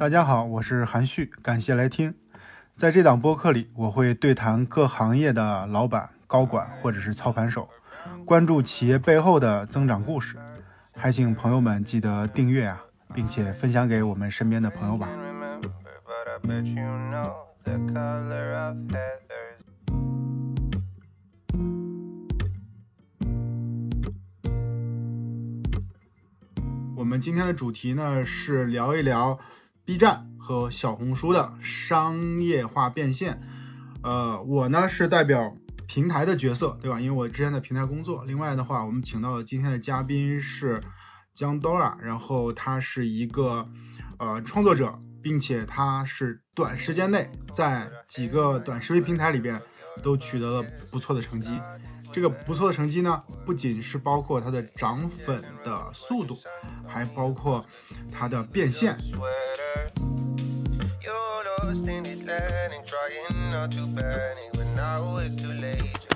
[0.00, 2.14] 大家好，我是韩旭，感谢来听。
[2.74, 7.68] 在这档播客里，我会对谈各行业的老板、高管或者是操盘手，
[8.24, 10.38] 关注企业背后的增长故事。
[10.92, 12.80] 还请朋友们记得订阅啊，
[13.12, 15.06] 并且分享给我们身边的朋友吧。
[26.96, 29.38] 我们今天的主题呢是聊一聊
[29.90, 33.42] B 站和小红书的商业化变现。
[34.04, 35.52] 呃，我呢是代表
[35.88, 37.00] 平台的角色，对吧？
[37.00, 38.24] 因为我之前在平台工作。
[38.24, 40.80] 另外的话，我们请到的今天的嘉宾是
[41.34, 43.68] 江 Dora，然后他是一个
[44.20, 49.60] 呃创作者，并且他是短时间内在几个短视频平台里边
[50.04, 51.60] 都取得了不错的成绩。
[52.12, 56.38] 这个不错的成绩呢，不仅是包括他的涨粉的速度，
[56.86, 57.64] 还包括
[58.12, 58.96] 他的变现。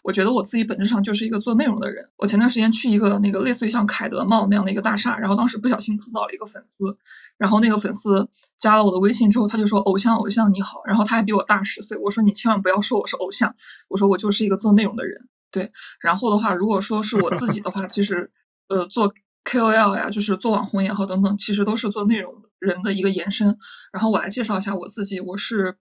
[0.03, 2.11] 我觉得我自己本质上就是一个做内容的人。
[2.17, 6.99] 我前段时间去一个那个类似于像凯德茂那样的一个大厦，然后当时不小心碰到了一个粉丝，
[7.39, 11.97] 然后那个粉丝加了我的微信之后，他就说：“偶像，偶像你好。”然后他还比我大十岁。
[11.99, 13.55] 我说：“你千万不要说我是偶像，
[13.89, 18.33] 我说我就是一个做内容的人。”对，然后的话，如果说是我自己的话，其实，
[18.69, 23.59] 呃，做 KOL 呀，就是做网红也好等等，其实都是做内容人的一个延伸。
[23.93, 25.77] 然后我来介绍一下我自己，我是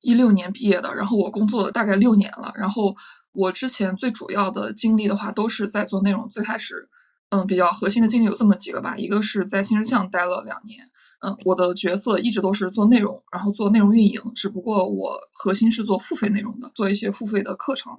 [0.00, 2.52] 一六年毕业的，然后我工作了大概六年了。
[2.56, 2.96] 然后
[3.32, 6.28] 我之前最主要的经历的话，都是在做内容。
[6.28, 6.88] 最开始，
[7.30, 17.98] 嗯，比较核心的经历有这么几个吧，一个是在新日向待了两年，嗯，我的角色一直都是做内容，然后做内容运营，只不过我核心是做付费内容的，做一些付费的课程。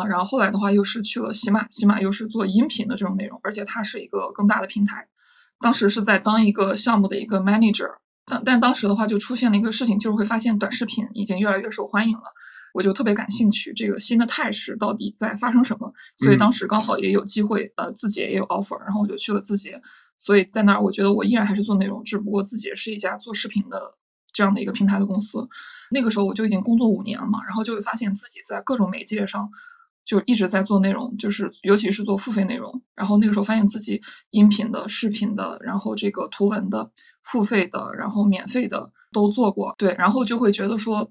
[0.00, 5.08] 啊，然后后来的话又是去了喜马，喜马又是做音频的这种内容，而且它是一个更大的平台。
[5.58, 7.94] 当时是在当一个项目的一个 manager，
[8.26, 12.24] 但但当时的话就出现了一个事情，就是会发现短视频已经越来越受欢迎了，
[12.74, 19.80] 我就特别感兴趣这个新的态势到底在发生什么，所以当时刚好也有机会，呃，字节也有 offer，然后我就去了字节，
[20.18, 23.94] 所以在那儿我觉得我依然还是做内容，只不过字节是一家做视频的
[24.32, 25.48] 这样的一个平台的公司。
[25.90, 29.52] 那个时候我就已经工作五年了嘛，然后就会发现自己在各种媒介上。
[30.06, 32.82] 就一直在做内容，就是尤其是做付费内容。
[32.94, 39.74] 然后那个时候发现自己音频的、视频的，然后这个图文的、付费的，然后免费的都做过。
[39.76, 41.10] 对，然后就会觉得说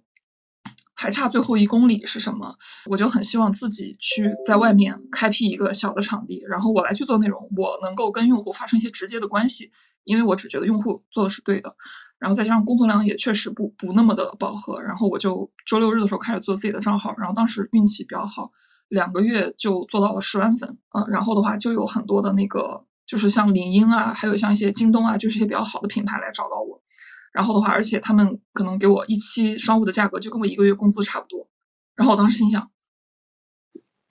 [0.96, 2.56] 还差最后一公里是什么？
[2.86, 9.72] 我就很希望自己去在外面开辟一个小的场地，然后我来去做内容，我能够跟用户发生一些直接的关系，
[10.06, 11.76] 因为我只觉得用户做的是对的。
[12.18, 18.52] 然后再加上工作量也确实不不那么的饱和，然后我就周六日的时候开始做自己的账号，然后当时运气比较好。
[18.88, 26.82] 两个月就做到了十万粉，嗯，然后的话就有很多的那个，就是像领英啊，还有像一些京东啊，就是一些比较好的品牌来找到我，
[27.34, 31.50] 然后的话，而且他们可能给我一期商务的价格就跟我一个月工资差不多，
[31.96, 32.70] 然后我当时心想，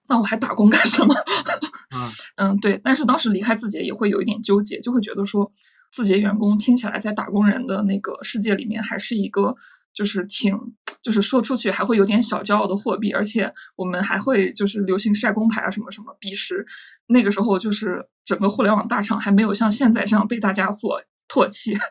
[0.08, 1.14] 那我还打工干什么？
[2.36, 5.50] 嗯，对，但是当时离开字节也会有一点纠结，就会觉得说
[5.92, 9.56] 字节员工听起来在打工人的那个世界里面还是一个。
[9.94, 16.16] 就是挺，就是说出去还会有点小骄傲的货币，而且我们还会就是流行晒工牌啊什么什么。
[16.18, 16.66] 彼时
[17.06, 21.78] 那个时候就是整个互联网大厂还没有像现在这样被大家所唾弃。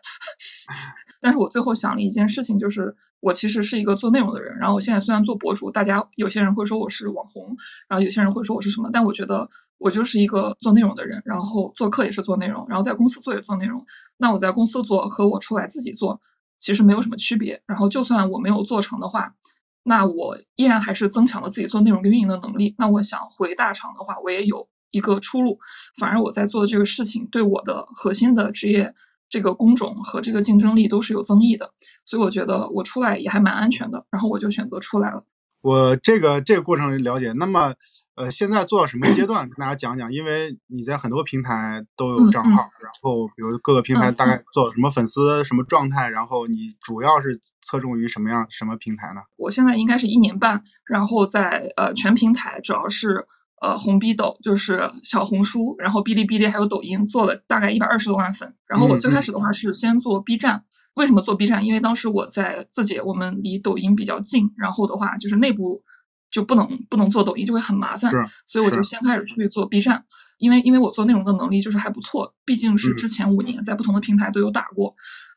[1.21, 4.57] 但是我最后想了一件事情，就是我其实是一个做内容的人。
[4.57, 7.55] 然后我现在虽然做博主，大家有些人会说我是网红，
[7.87, 11.21] 然后有些人会说我是什么，但我觉得我就是一个做内容的人。
[11.23, 13.85] 然后做客也是做内容，然后在公司做也做内容。
[14.17, 16.19] 那我在公司做和我出来自己做。
[16.59, 19.35] 其实没有什么区别，然后就算我没有做成的话，
[19.83, 22.75] 那我依然还是增强了自己做内容跟运营的能力。
[22.77, 25.59] 那我想回大厂的话，我也有一个出路。
[25.99, 28.95] 反而我在做的这个事情，对我的核心的职业
[29.27, 31.73] 这个工种和这个竞争力都是有增益的。
[32.05, 35.25] 所以我觉得我出来也还蛮安全的，然后我就选择出来了。
[35.63, 37.75] 我这个这个过程了解，那么
[38.15, 39.49] 呃现在做到什么阶段？
[39.49, 49.21] 跟大家讲讲，因为你在很多平台都有账号，然后比如各个平台大概做什么粉丝什么状态，然后你主要是侧重于什么样什么平台呢？
[49.37, 53.25] 我现在应该是一年半，然后在呃全平台主要是
[53.61, 60.65] 呃红逼斗，就是小红书，然后哔哩哔哩还有抖音做了大概一百二十多万粉，然后我最开始的话是先做 B 站。
[60.93, 61.65] 为什么做 B 站？
[61.65, 65.83] 因为当时我在字节，我们离抖音比较近，然后的话就是内部
[66.31, 68.11] 就不能不能做抖音，就会很麻烦，
[68.45, 70.05] 所以我就先开始去做 B 站。
[70.37, 74.95] 因为因为我做内容的能力就是还不错，毕竟是之前五年在不同的平台都有打过，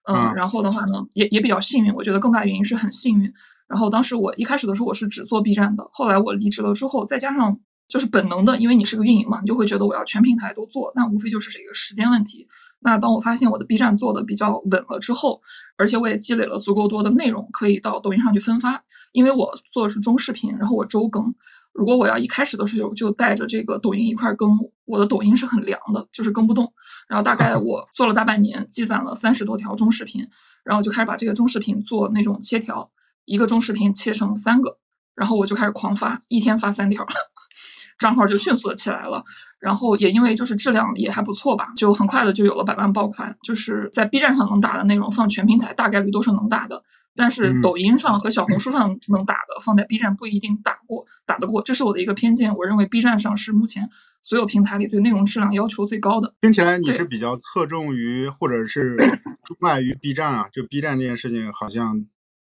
[0.09, 3.33] 嗯，然后的话呢也也比较幸运，我觉得更大原因是很幸运。
[3.69, 12.49] 然后当时我一开始的时候我是只做 B 站的，后来我离职了之后，再加上就是本能的，因为你是个运营嘛，你就会觉得我要全平台都做，那无非就是这个时间问题。
[12.87, 15.43] 那当我发现我的 B 站做的比较稳了之后，
[15.77, 18.85] 而且我也积累了足够多的内容，可以到抖音上去分发。
[19.11, 21.35] 因为我做的是中视频，然后我周更。
[21.73, 24.51] 如果我要一开始的时候就带着这个抖音一块更，
[24.85, 26.75] 我的抖音是很凉的，就是更不动。
[27.09, 30.29] 然后大概 我做了大半年，积攒了三十多条中视频，
[30.63, 32.93] 然后就开始把这个中视频做那种切条，
[33.25, 34.79] 一个中视频切成三个，
[35.17, 37.05] 然后我就开始狂发，一天发三条，
[37.99, 39.25] 账号就迅速的起来了。
[39.59, 43.37] 然后也因为就是质量也还不错吧，就很快的就有了百万爆款。
[43.43, 46.83] 就是在 B 站上能打的内容，放全平台大概率都是能打的。
[47.19, 52.55] 但是抖音上和小红书上能打的，放在 B 站不一定打过打得过，这是我的一个偏见。
[52.57, 53.89] 我认为 B 站上是目前
[54.21, 56.35] 所有平台里对内容质量要求最高的。
[56.43, 58.99] 听起来你是比较侧重于或者是
[59.47, 60.49] 钟爱于 B 站啊？
[60.53, 62.05] 就 B 站这件事情，好像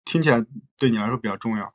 [0.07, 0.47] 听起来
[0.79, 1.74] 对你来说比较重要。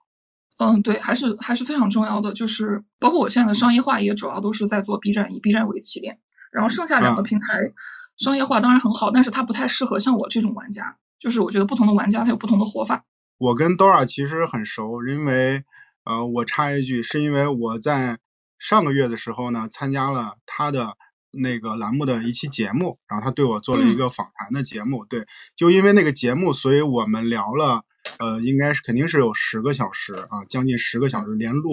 [0.59, 2.33] 嗯，对，还是还是非常重要的。
[2.33, 6.19] 就是包括我现在的商业化也主要都是在做 B 站，以 B 站为起点，
[6.51, 7.73] 然后剩下两个平台
[8.17, 10.97] 商业化当然很好，但是它不太适合像我这种玩家。
[11.17, 13.03] 就是我觉得不同的玩家他有不同的活法。
[13.37, 15.63] 我跟 Dora 其实很熟，因为
[16.05, 18.19] 呃，我插一句，是因为我在
[18.57, 20.95] 上个月的时候呢，参加了他的
[21.31, 25.05] 那个栏目的一期节目，然后他对我做了一个访谈的节目。
[25.05, 25.25] 对，
[25.55, 27.83] 就因为那个节目，所以我们聊了，
[28.19, 31.71] 呃，应该是肯定是有十个小时啊，将近十个小时连录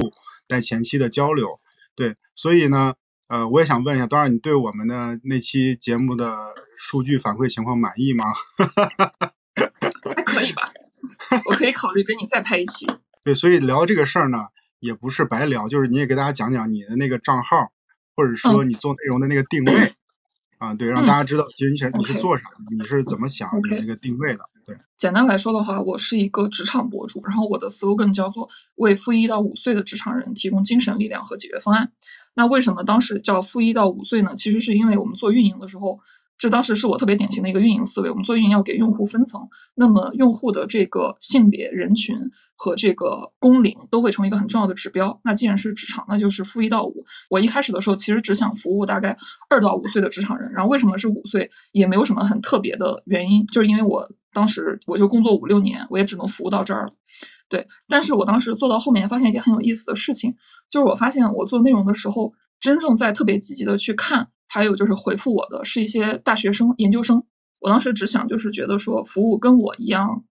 [0.49, 1.61] 带前期的交流。
[1.94, 2.94] 对，所以呢，
[3.28, 6.37] 呃，我也想问一下，Dora，你对我们的那期节目的
[6.78, 8.25] 数据反馈情况满意吗？
[10.14, 10.70] 还可以吧，
[11.46, 12.87] 我可以考虑跟你再拍一期。
[13.25, 14.38] 对，所以聊这个事儿呢，
[14.78, 17.73] 也不是白聊，就是你也给大家讲讲你的那个账号，
[18.14, 19.94] 或者说你做内容的那个定位
[20.58, 24.40] 啊，对，让大家知道其实你是你是做啥，你是怎么想你那个定位的。
[24.97, 31.93] 简单来说的话，我是一个职场博主，然后我的 slogan 叫做为负一到五岁的职场人提供精神力量和解决方案。
[32.35, 34.33] 那为什么当时叫负一到五岁呢？
[34.35, 36.01] 其实是因为我们做运营的时候。
[36.38, 38.11] 这当时是我特别典型的一个运营思维。
[38.11, 45.21] 我们做运营要给用户分层，那么用户的这个性别人群和这个工龄都会成为一个很重要的指标。
[45.25, 47.06] 那既然是职场，那就是负一到五。
[47.31, 49.17] 我一开始的时候其实只想服务大概
[49.49, 50.53] 二到五岁的职场人。
[50.53, 51.50] 然后为什么是五岁？
[51.73, 56.93] 也没有什么很特别的原因，就是因为我当时我就工作五六年，我也只能服务到这儿了。
[57.49, 60.37] 对，但是我当时做到后面发现一件很有意思的事情，
[60.69, 64.29] 就是我发现我做内容的时候，真正在特别积极的去看。
[64.49, 67.25] 还有就是回复我的是一些大学生、研究生。
[67.61, 70.25] 我当时只想就是觉得说服务跟我一样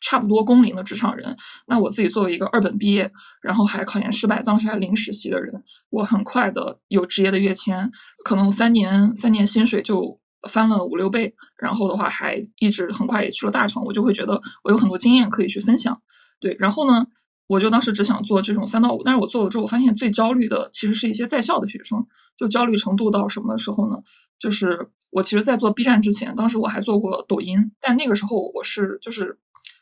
[0.00, 1.36] 差不多工龄的职场人。
[1.66, 3.10] 那我自己作为一个二本毕业，
[3.42, 7.90] 然后还考研失败，当时还零实习的人，我很快的有职业的跃迁，
[8.24, 11.34] 可能三年三年薪水就翻了五六倍。
[11.56, 16.00] 然后的话还一直很快也去了大厂，我就会觉得我有很多经验可以去分享。
[16.40, 17.06] 对，然后呢？
[17.48, 22.06] 我就当时只想做这种三到五，但是我做了之后，我发现最焦虑的其实是一些在校的学生，
[22.36, 24.02] 就焦虑程度到什么时候呢？
[24.38, 29.38] 就是我其实，在做 B 站之前，当时我还做过抖音，但那个时候我是就是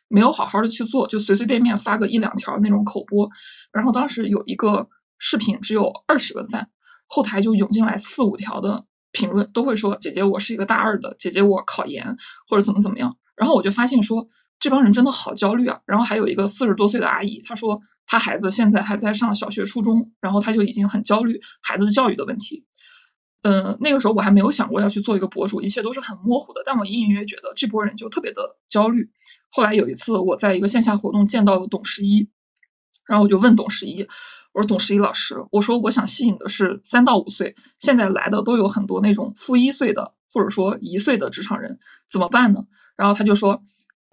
[0.07, 3.31] 没有好好的去做，就随随便便发个一两条那种口播，
[3.73, 6.71] 然后当时有一个视频只有二十个赞，
[7.09, 12.17] 后台就涌进来四五条的评论，都会说姐姐我是一个大二的，姐姐我考研
[12.49, 14.29] 或者怎么怎么样，然后我就发现说。
[14.59, 15.81] 这帮人真的好焦虑啊！
[15.85, 22.65] 然后还有一个四十多岁的阿姨，她说她孩子现在还在上小学、初中，然后她就已经很焦虑孩子的教育的问题。
[23.43, 26.63] 嗯，那个时候我还没有想过要去做一个博主，一切都是很模糊的。
[26.65, 29.11] 但我隐隐约约觉得这波人就特别的焦虑。
[29.51, 32.31] 后来有一次我在一个线下活动见到了董十一，
[33.07, 34.09] 然后我就问董十一，
[34.53, 41.79] 我说董十一老师，我说我想吸引的是三到五岁，现在来的都有很多那种负一岁的或者说一岁的职场人，
[42.11, 42.65] 怎么办呢？
[42.97, 43.63] 然后他就说。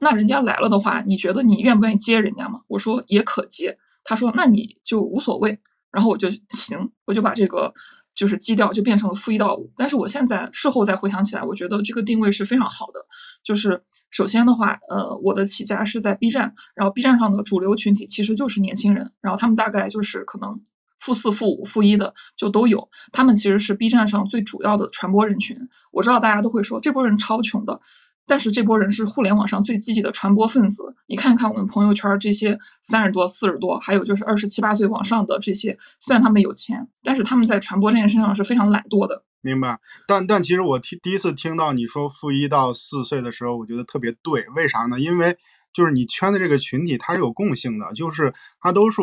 [0.04, 2.62] 那人家来了的话，你觉得你愿不愿意接人家吗？
[2.68, 3.78] 我说也可接。
[4.04, 5.60] 他说那你就无所谓。
[5.92, 7.76] 然后我就行，我就把这个
[8.16, 9.72] 就是基调就变成了负一到五。
[9.78, 13.06] 但是我现在事后再回想起来，我觉得这个定位是非常好的。
[13.44, 20.62] 就是首先的话，呃，我的起家是在 B 站，然后 B 站上的主流群体其实就是年轻人，然后他们大概就是可能
[21.00, 22.90] 负四、负五、负一的就都有。
[23.12, 25.70] 他们其实是 B 站上最主要的传播人群。
[25.92, 27.82] 我知道大家都会说这波人超穷的。
[28.26, 39.24] 但是这波人是互联网上最积极的传播分子，你看看我们朋友圈这些三十多、四十多，还有就是二十七八岁往上的这些，虽然他们有钱，但是他们在传播这件事上是非常懒惰的。
[39.42, 39.80] 明白。
[40.08, 44.48] 但但其实我听第一次听到你说负一到四岁的时候，我觉得特别对。
[44.56, 45.02] 为啥呢？
[45.02, 45.38] 因为
[45.74, 49.02] 就是你圈的这个群体它是有共性的，就是它都是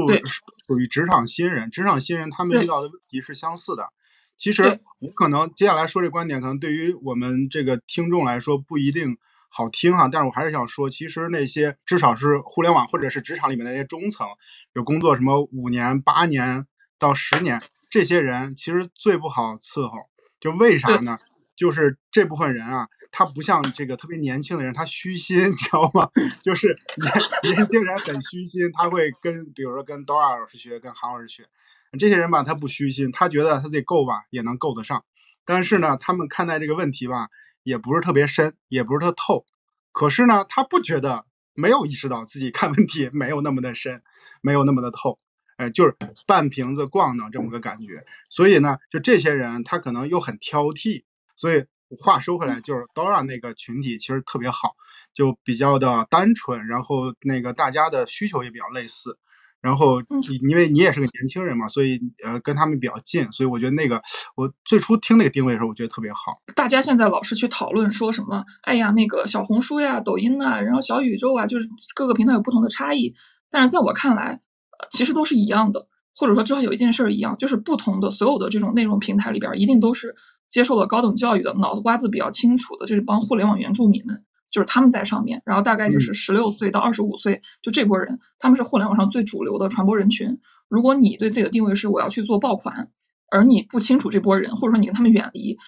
[0.67, 3.91] 属于职场新人，职场新人他们遇到的问题是相似的。
[4.41, 9.19] 其实我可能接下来说这观点，可能对于我们这个听众来说不一定
[9.51, 14.29] 好听哈，但是我还是想说，其实那些至少是互联网或者是职场里面的那些中层，
[14.73, 16.67] 有工作什么五年、八年
[16.99, 20.09] 到十年，这些人其实最不好伺候。
[20.41, 21.19] 就为啥呢？
[21.55, 26.09] 就是这部分人啊，他不像这个特别年轻的人，他虚心，你知道吗？
[26.43, 31.47] 就是年年轻人很虚心，他会跟比如说跟 Dora 老师学，跟韩老师学。
[31.99, 35.05] 这些人吧，他不虚心，他觉得他自己够吧，也能够得上。
[35.45, 37.29] 但是呢，他们看待这个问题吧，
[37.63, 39.45] 也不是特别深，也不是特透。
[39.93, 44.03] 可是呢，他不觉得，没有意识到自己看问题没有那么的深，
[44.41, 45.19] 没有那么的透。
[45.57, 51.05] 哎，就是半瓶子咣当这么个感觉，所以呢，就这些人他可能又很挑剔，
[51.37, 51.67] 所以
[51.99, 54.75] 话说回来，就是 Dora 那个群体其实特别好，
[55.13, 59.19] 就比较的单纯，然后那个大家的需求也比较类似，
[59.61, 60.01] 然后
[60.43, 64.03] 因为你也是个年轻人嘛，所以呃跟他们比较近，所以我觉得那个
[64.37, 66.43] 我最初听那个定位的时候，我觉得特别好。
[66.55, 73.15] 大家现在老是去讨论说什么，哎呀，那个小红书呀、抖音啊，然后小宇宙啊，就是各个平台有不同的差异，
[73.51, 74.41] 但是在我看来。
[74.91, 80.17] 其实都是一样的，或者说至少有一件事一样，就是不同的所有的这种内容平台里边，一定都是
[80.49, 90.41] 接受了高等教育的、脑子瓜子比较清楚的就是帮互联网原住民们，就是他们在上面，然后大概就是十六岁到二十五岁，就这波人，他们是互联网上最主流的传播人群。
[90.69, 92.91] 如果你对自己的定位是我要去做爆款，
[93.31, 95.59] 而你不清楚这波人，或者说你跟他们远离，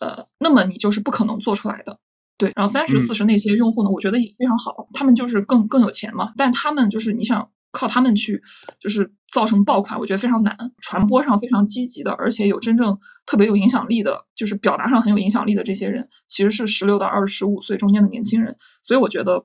[0.00, 1.98] 呃，那么你就是不可能做出来的。
[2.38, 7.50] 对，然后三十四十那些用户呢，我觉得也非常好，他们就是更更有钱嘛，但他们就是你想。
[7.72, 8.42] 靠他们去
[8.80, 10.72] 就是造成爆款，我觉得非常难。
[10.80, 18.56] 传播上非常积极的，而且有真正特别有影响力的，就是表达上很有影响力的这些人，其实是十六到二十五岁中间的年轻人。
[18.82, 19.44] 所以我觉得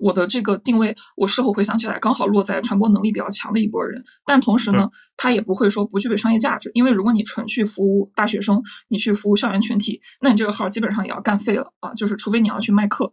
[0.00, 4.04] 我的这个定位，我事后回想起来，刚好落在传播能力比较强的一波人。
[4.24, 11.94] 但同时呢，他也不会说不具备商业价值，因为如果你纯去服务大学生，你去服务校园群体，那你这个号基本上也要干废了啊。
[11.94, 13.12] 就是除非你要去卖课。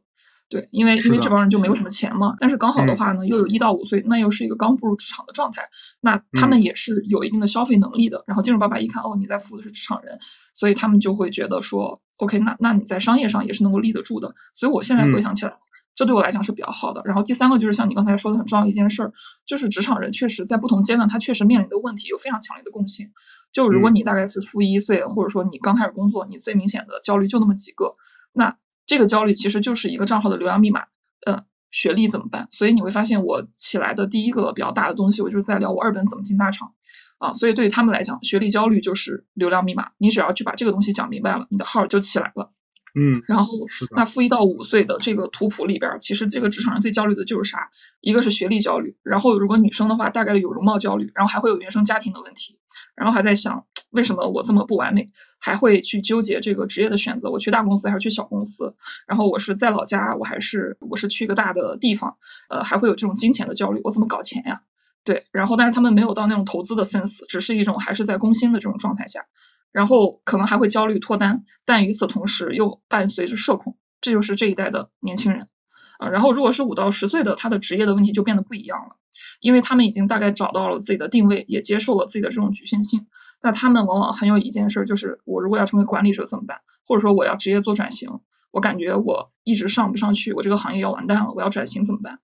[0.50, 5.70] 对，因为因为这帮人就没有什么钱嘛，但是刚好的话呢，又有一到五岁，那又是一个刚步入职场的状态，
[6.01, 8.24] 那他们也是有一定的消费能力的。
[8.25, 10.18] 然后金主爸爸一看，哦，你在服务的是职场人，
[10.56, 14.34] 所以他们就会觉得说，OK，那那你在商业上也是能够立得住的。
[14.56, 15.53] 所以我现在回想起来，
[15.94, 17.03] 这对我来讲是比较好的。
[17.06, 19.13] 然后第三个就是像你刚才说的很重要一件事儿，
[19.46, 23.12] 就是职场人确实在不同阶段，他确实面临的问题有非常强烈的共性。
[23.53, 27.98] 就如果你大概是负一岁，或者说你刚开始工作，你最明显的焦虑就那么几个，
[28.34, 28.58] 那。
[28.89, 30.86] 这个焦虑其实就是一个账号的流量密码，
[31.24, 32.48] 嗯，学历怎么办？
[32.50, 36.74] 所以你会发现我起来的第一个比较大的东西，我就是在聊我二本怎么进大厂
[37.19, 37.34] 啊。
[37.34, 39.91] 所以对于他们来讲，学历焦虑就是流量密码。
[40.00, 42.51] 你只要去把这个东西讲明白了，你的号就起来了。
[42.96, 43.53] 嗯，然后
[43.96, 47.69] 那负一到五岁的这个图谱里边，其实这个职场人最焦虑的就是啥？
[48.01, 52.60] 一个是学历焦虑，然后如果女生的话，大概率有容貌焦虑，然后还会有原生家庭的问题，
[52.96, 53.65] 然后还在想。
[53.91, 55.08] 为什么我这么不完美，
[55.39, 57.31] 还会去纠结这个职业的选择？
[57.31, 58.75] 我去大公司还是去小公司？
[59.08, 62.17] 然后我是在老家，我还是我是去一个大的地方？
[62.50, 64.62] 呃，还会有这种金钱的焦虑，我怎么搞钱呀？
[65.03, 69.25] 对，然后但是他们没有到那种投资的 sense，只是一种还是在工薪的这种状态下，
[69.71, 75.47] 然后可能还会焦虑脱单，但与此同时又伴随着社恐，这就是这一代的年轻人
[75.97, 76.09] 啊。
[76.09, 78.97] 然后如果是五到十岁的，他的职业的问题就变得不一样了，
[79.39, 83.07] 因为他们已经大概找到了自己的定位，也接受了自己的这种局限性。
[83.41, 86.61] 那他们往往很有一件事，就是我如果要成为管理者怎么办？
[86.85, 88.19] 或者说我要职业做转型，
[88.51, 92.19] 我感觉我一直上不上去，我这个行业要完蛋了，我要转型怎么办？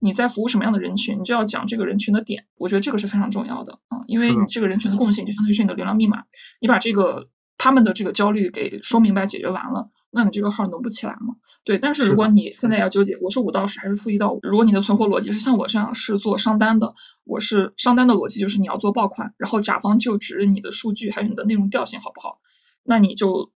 [0.00, 6.24] 你在服务什么样的人群，你就要讲这个人群的点，我觉得这个是非常重要的啊，因为你这个人群的共性就相当于是你的流量密码，
[6.58, 7.28] 你把这个
[7.58, 11.36] 他们的这个焦虑给说明白解决完了，那你这个号能不起来吗？
[11.62, 14.40] 对，但是如果你现在要纠结，我是五到十还是负一到五？
[14.42, 22.40] 如果你的存活逻辑是像我这样是做商单的，我是商单的逻辑就是你要做爆款，然后甲方就指你的数据还有你的内容调性好不好？
[22.82, 23.52] 那你就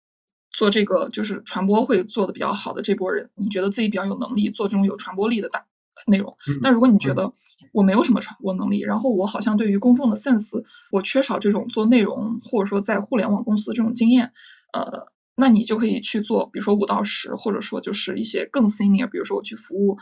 [0.52, 5.66] 做这个就是传播会做的比较好的这波人，你觉得自己比较有能力做这种有传播力的大
[6.08, 6.38] 内容。
[6.62, 7.34] 但如果你觉得
[7.72, 14.32] 我没有什么传播能力，然后我好像对于公众的 sense 我缺少这种做内容或者说在互联网公司这种经验，
[14.72, 15.12] 呃。
[15.36, 19.98] 那你就可以去做，比如说五到十，或者说就是一些更 senior，比如说我去服务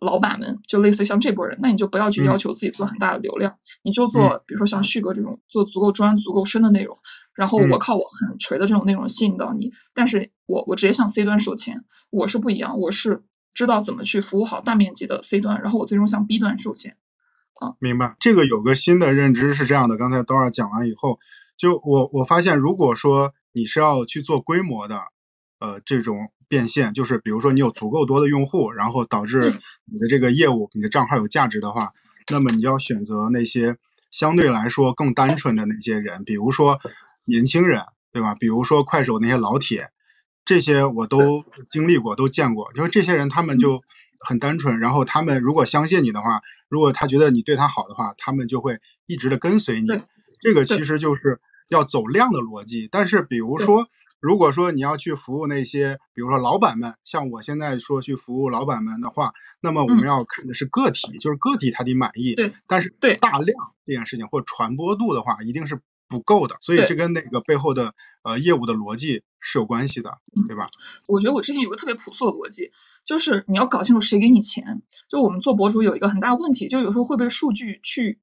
[0.00, 6.98] 老板们，就类似于像这波人，那你就不要去要求自己做很大的流量，你就做，比如说像旭哥这种做足够专、足够深的内容，
[7.32, 13.22] 然后我靠我很锤的这种内容吸引到你，但是我我直接向 C 端收钱，我是不一样，我是
[13.54, 16.96] 知道怎么去服务好大面积的 C 端，然后我最终向 B 端收钱。
[17.60, 18.16] 啊，明白。
[18.20, 21.18] 这个有个新的认知是这样的，刚才 Dora 讲完以后，
[21.56, 23.32] 就我我发现如果说。
[23.54, 25.02] 你是要去做规模的，
[25.58, 31.92] 呃，这种变现，就是比如说你有足够多的用户，然后导致你的这个业务、你的账号有价值的话，
[32.30, 33.76] 那么你要选择那些
[34.10, 36.78] 相对来说更单纯的那些人，比如说
[37.26, 38.34] 年轻人，对吧？
[38.34, 39.90] 比如说快手那些老铁，
[40.44, 42.70] 这些我都经历过，都见过。
[42.74, 43.82] 因为这些人他们就
[44.20, 49.88] 很单纯，然后他们如果相信你的话，如果他觉得你对他好的话，他们就会一直的跟随你。
[50.40, 51.40] 这个其实就是。
[51.68, 53.88] 要走量的逻辑，但是比如说
[54.20, 62.34] 如果说你要去服务那些，比如说老板们，像我现在说去服务老板们的话，那么我们要看的是个体，就是个体他得满意。
[62.34, 62.52] 对。
[62.66, 66.58] 但是对大量这件事情或传播度的话，一定是不够的。
[66.60, 70.68] 所以这跟那个背后的呃业务的逻辑是有关系的，对吧？
[71.06, 72.70] 我觉得我之前有个特别朴素的逻辑，
[73.04, 74.80] 就是你要搞清楚谁给你钱。
[75.10, 78.20] 就我们做博主有一个很大问题，就有时候会被数据去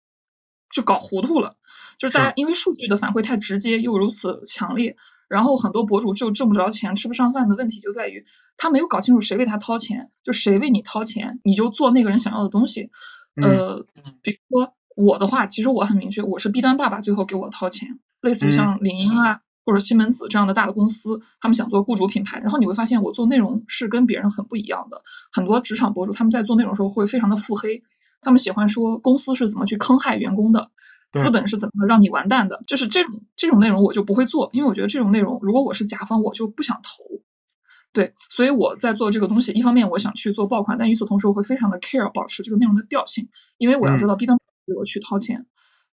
[0.71, 1.57] 就搞糊涂了。
[1.97, 4.95] 就是大家因为数据的反馈太直接又如此强烈，
[5.27, 12.89] 然后很多博主就挣不着钱、吃不上饭的问题就在于他没有搞清楚谁为他掏钱，就谁为你掏钱，你就做那个人想要的东西。
[13.35, 13.85] 呃，
[14.21, 25.03] 比如说我的话，其实我很明确，我是 B 端爸爸最后给我掏钱，类似于像领英啊或者西门子这样的大的公司，他们想做雇主品牌，然后你会发现我做内容是跟别人很不一样的。
[25.31, 27.83] 很多职场博主他们在做内容的时候会非常的腹黑，
[28.21, 30.71] 他们喜欢说公司是怎么去坑害员工的。
[31.11, 32.61] 资本是怎么让你完蛋的？
[32.67, 37.03] 就是这种这种内容我就不会做，因为我觉得这种内容如果我是甲方，我就不想投。
[37.91, 44.37] 对，所以我在做这个东西，一方面我想去做爆款，但与此同时我会非常的 care 保持这个内容的调性，因为我要知道 B 端
[44.67, 45.47] 给我去掏钱。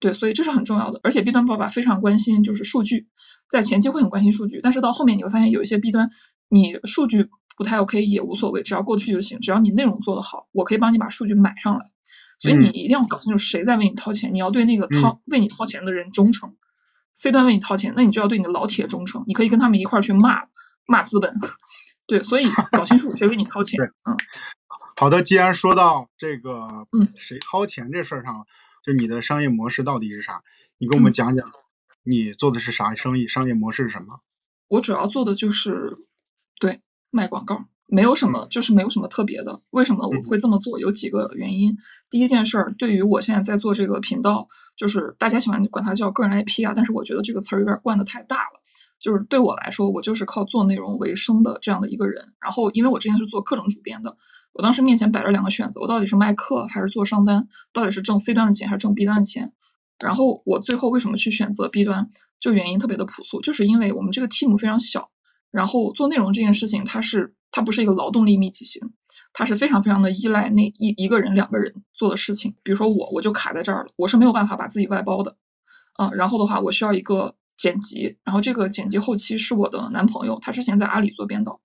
[0.04, 1.00] 对，所以这是很重要的。
[1.02, 3.08] 而且 B 端爸爸非常关心就是数据，
[3.48, 6.10] 在前期会很关心数据，但是到后面你会发现有一些 B 端
[6.50, 11.86] 你数据不太 OK 也无所谓，只要过得去就行，只要你内容做得好，我可以帮你把数据买上来。
[12.38, 16.58] 所以你一定要搞清楚谁在为你掏钱，你要对那个掏为你掏钱的人忠诚。
[17.16, 20.48] C 端为你掏钱，那你就要对你的老铁忠诚，你可以跟他们一块儿去骂
[20.86, 21.36] 骂资本。
[22.08, 23.80] 对，所以搞清楚谁为你掏钱。
[24.04, 24.18] 嗯，
[24.98, 28.46] 好的，既然说到这个，嗯，谁掏钱这事儿上，
[28.84, 30.44] 就你的商业模式到底是啥？
[30.78, 31.50] 你给我们讲讲，
[32.04, 33.28] 你做的是啥生意？
[33.28, 34.20] 商业模式是什么？
[34.68, 35.98] 我主要做的就是
[36.60, 37.66] 对卖广告。
[37.86, 39.62] 没有什么，就是没有什么特别的。
[39.70, 40.80] 为什么我会这么做？
[40.80, 41.78] 有几个原因。
[42.10, 44.48] 第一件事儿，对于我现在在做这个频道，
[44.78, 48.62] 就是大家喜欢管它叫个人 IP 啊，但是我觉得这个词儿有点惯的太大了。
[49.00, 52.34] 就是对我来说，我就是靠做内容为生的这样的一个人。
[52.40, 54.18] 然后，因为我之前是做课程主编的，
[54.54, 57.48] 我当时面前摆着两个选择，我到底是卖课还是做商单？
[57.74, 59.52] 到底是挣 C 端的钱还是挣 B 端的钱？
[60.00, 62.10] 然后我最后为什么去选择 B 端？
[62.40, 65.10] 就原因特别的朴素，就是因为我们这个 team 非常小。
[65.50, 68.92] 然后做内容这件事情，它是它不是一个劳动力密集型，
[69.34, 72.56] 它是非常非常的依赖那一一个人两个人做的事情。
[72.64, 75.36] 比如说我我就卡在这儿了，我是没有办法把自己外包的，
[76.00, 81.62] 嗯，然后的话我需要一个剪辑，然后这个剪辑后期是我的男朋友，他之前在阿里做编导，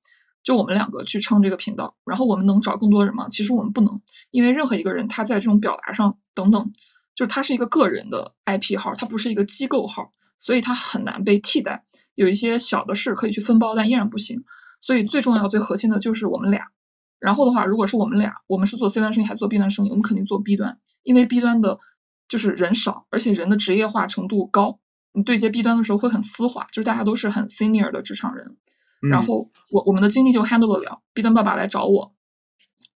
[0.49, 1.95] 就我们两个去撑这个频道。
[2.07, 3.29] 然后我们能找更多人吗？
[3.29, 6.73] 其实我们不能，因为任何一个人他在这种表达上等等，
[7.15, 10.11] 就是他是一个个人的 IP 号，他不是一个机构号。
[10.39, 11.85] 所以他很难被替代，
[12.15, 14.47] 有一些小的事可以去分包，但依然不行。
[14.81, 16.69] 所以最重要、最核心的就是我们俩。
[17.19, 21.79] 然后的话，如果是我们俩，我们是做 C 端生意还是做 B 端生意，我们肯定做 B 端，因为 B 端的
[22.27, 24.79] 就是人少，而且人的职业化程度高。
[25.13, 28.57] 你对接 B 端的时候会很丝滑，就是大家都是很 senior 的职场人。
[29.01, 31.03] 然后我我们的精力就 handle 得了。
[31.15, 32.15] B 端爸爸来找我，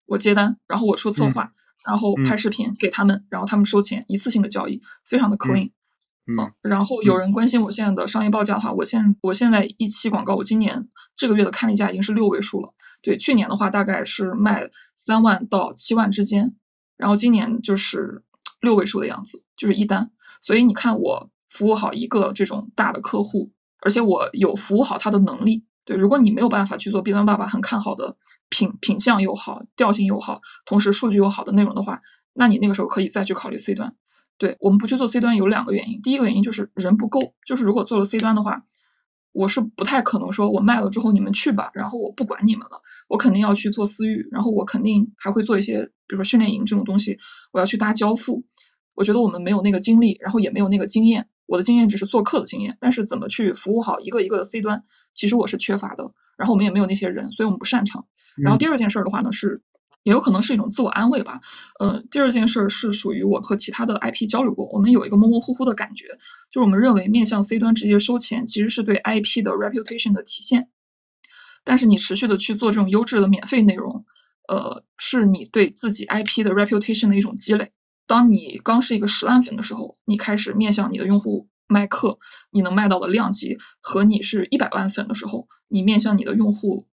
[0.06, 1.54] 我接单，然后我出策划，
[1.86, 5.72] 然后拍视频给他们，然后他们收钱，一次性的交易，非常的 clean。
[6.26, 12.74] 嗯，然后有人关心我现在的商业报价的话，我现我现在一期广告，我今年这个月的看例价已经是六位数了。
[13.02, 16.56] 对，去年的话大概是卖三万到七万之间，
[16.98, 18.24] 然后今年就是
[18.62, 20.12] 六位数的样子，就是一单。
[20.42, 25.66] 所以你看我服务好一个这种大的客户，而且我有服务好他的能力。
[25.90, 28.16] 对，如果你没有办法去做 B 端爸爸很看好的
[28.48, 33.96] 品品相又好，调性又好，同时数据又好的内容的话，那你那个时候可以再去考虑 C 端。
[34.38, 38.66] 对我们不去做 C 端有两个原因，第一个原因就是人不够，就是如果做了 C 端的话，
[39.32, 47.18] 我是不太可能说我卖了之后你们去吧，然后我不管你们了，我肯定要去做私域，然后我肯定还会做一些，比如说训练营这种东西，
[47.52, 48.44] 我要去搭交付，
[49.00, 54.84] 我觉得我们没有那个精力，然后也没有那个经验，我的经验只是做客的经验，但是怎么去服务好一个一个的 C 端，
[55.14, 58.06] 其实我是缺乏的，然后我们也没有那些人，所以我们不擅长。
[58.36, 59.62] 然后第二件事的话呢是。
[60.02, 61.42] 也有可能是一种自我安慰吧。
[61.78, 66.18] 呃，第二件事是属于我和其他的 IP 交流过，我们有一个模模糊糊的感觉，
[66.52, 70.70] 就是我们认为面向 C 端直接收钱其实是对 IP 的 reputation 的体现。
[71.66, 74.06] 但是你持续的去做这种优质的免费内容，
[74.48, 77.74] 呃，是你对自己 IP 的 reputation 的一种积累。
[78.10, 82.18] 当你刚是一个十万粉的时候，你开始面向你的用户卖课，
[82.50, 86.88] 你能卖到的量级和你是一百万粉的时候，你面向你的用户。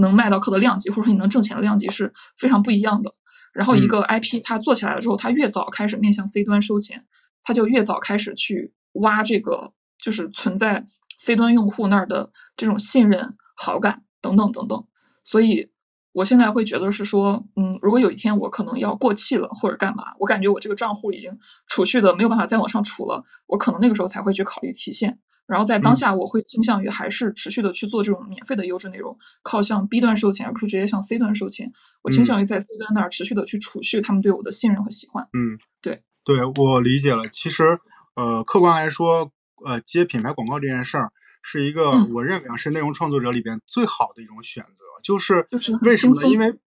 [0.00, 3.14] 能卖到课的量级，或者说你能挣钱的量级是非常不一样的。
[3.52, 7.04] 然后一个 IP 它做起来了之后，它越早开始面向 C 端收钱，
[7.42, 10.86] 它就越早开始去挖这个就是存在
[11.18, 14.86] C 端用户那儿的这种信任、好感等等等等。
[15.24, 15.72] 所以
[16.18, 25.20] 我现在会觉得是说，嗯，如果有一天我可能要过气了或者干嘛，我感觉我这个账户已经储蓄的没有办法再往上储了，我可能那个时候才会去考虑提现。
[25.46, 31.72] 然后在当下，我会倾向于还是持续的去做这种免费的优质内容，靠向 B 端收钱，而不是直接向 C 端收钱。
[32.02, 35.28] 我倾向于在 C 端那儿持续的去储蓄他们对我的信任和喜欢。
[35.32, 37.22] 嗯，对，对我理解了。
[37.30, 37.78] 其实，
[38.16, 39.30] 呃，客观来说，
[39.64, 41.12] 呃，接品牌广告这件事儿，
[41.50, 44.84] 是一个我认为啊是内容创作者里边最好的一种选择。
[45.02, 45.46] 就是
[45.80, 46.28] 为什么呢？
[46.28, 46.58] 因为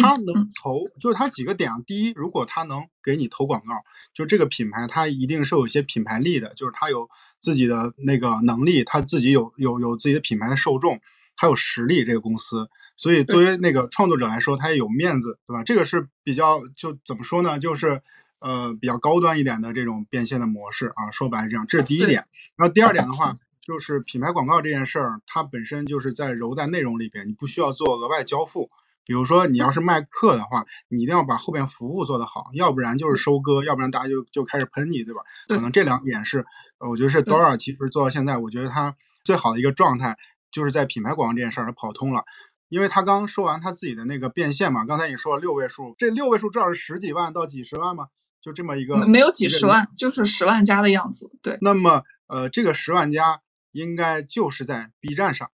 [0.00, 1.76] 他能投，就是他几个点啊。
[1.84, 3.82] 第一，如果他能给你投广告，
[4.14, 7.08] 就这个品牌他一定是有一些品牌力的，就是他有
[7.40, 11.00] 自己的那个能力，他自己有有有自己的品牌的受众，
[11.36, 12.04] 他有实力。
[12.04, 15.64] 这个公司，所以作为那个创作者来说，他也有面子，对吧？
[15.64, 17.58] 这个是比较就怎么说呢？
[17.58, 18.02] 就是
[18.38, 21.10] 呃比较高端一点的这种变现的模式啊。
[21.10, 22.26] 说白了这样，这是第一点。
[22.56, 28.70] 然后第二点的话，就是品牌广告这件事儿，它本身就是在揉在内容里边，你不需要做额外交付。
[29.04, 35.20] 比如说你要是卖课的话，你一定要把后边服务做得好，要不然就是收割，要不然大家就就开始喷你，对吧？
[35.48, 36.46] 可能这两点是，
[36.78, 40.16] 我觉得是 Dora 其实做到现在，我觉得他最好的一个状态，
[40.50, 42.24] 就是在品牌广告这件事儿他跑通了，
[42.70, 48.06] 因为他刚说完他自己的那个变现嘛，刚才你说了六位数，这六位数至少是十几万到几十万嘛？
[48.40, 49.06] 就这么一个？
[49.06, 51.58] 没有几十万，就是十万加的样子，对。
[51.60, 53.40] 那么呃，这个十万加
[53.72, 55.50] 应该就是在 B 站上，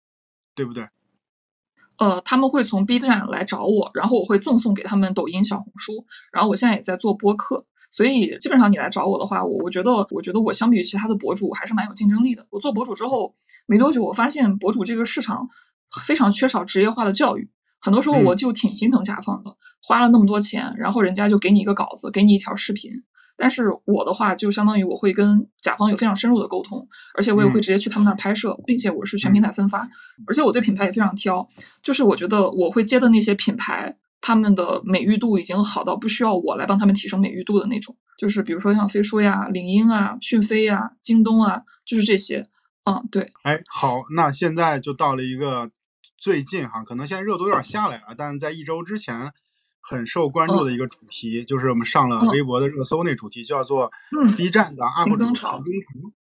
[0.55, 0.87] 对不对？
[1.97, 12.47] 呃，他们会从 B 站来找我，然后我会赠送给他们抖音、小红书，然后我现在也在做播客，所以基本上你来找我的话，我我觉得，我觉得我相比于其他的博主还是蛮有竞争力的。
[12.49, 13.35] 我做博主之后
[13.67, 15.49] 没多久，我发现博主这个市场
[16.05, 23.03] 非常缺少职业化的教育，很多时候我就挺心疼甲方的，花了那么多钱，然后人家就给你一个稿子，给你一条视频。
[23.41, 29.89] 但是我的话就相当于我会跟甲方有非常深入的沟通，而且我也会直接去他们那儿拍摄，并且我是全平台分发，
[30.27, 31.49] 而且我对品牌也非常挑，
[31.81, 42.47] 就是我觉得我会接的那些品牌，他们的美誉度已经好到不需要我来帮他们提升美誉度的那种，就是比如说像飞书呀、领英啊、讯飞呀、京东啊，就是这些，
[42.83, 43.31] 嗯，对。
[43.41, 45.71] 哎，好，那现在就到了一个
[46.15, 49.33] 最近哈，可能现在热度有点下来了，但是在一周之前。
[49.81, 53.91] 很受关注的一个主题，就是我们上了微博的热搜那主题，叫做
[54.37, 55.59] B 站的 UP 主停更潮，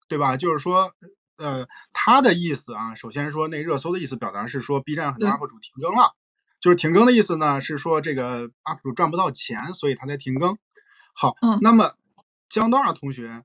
[0.09, 0.37] 对吧？
[0.37, 0.93] 就是说，
[1.37, 6.15] 呃，他的意思啊，首先说那热搜的意思表达是说 B 站很多 UP 主停更了，
[6.61, 10.59] 就是停更的意思呢，是说这个 UP 主赚不到钱，所以他才停更。
[11.15, 11.95] 好，那么
[12.49, 13.45] 江多少同学，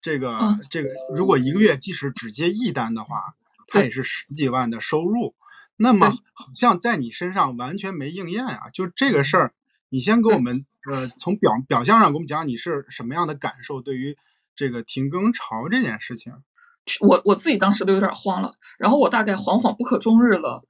[0.00, 3.34] 这个这个如果一个月即使只接一单的话，
[3.68, 5.34] 他也是十几万的收入。
[5.82, 8.70] 那么好像在你身上完全没应验啊！
[8.72, 9.52] 就这个事儿，
[9.88, 13.80] 你先给我们呃从表表象上给我们讲你是什么样的感受？
[13.80, 14.16] 对于
[14.54, 16.34] 这个停更潮这件事情，
[17.00, 18.54] 我我自己当时都有点慌了。
[18.78, 20.64] 然后我大概惶惶不可终日了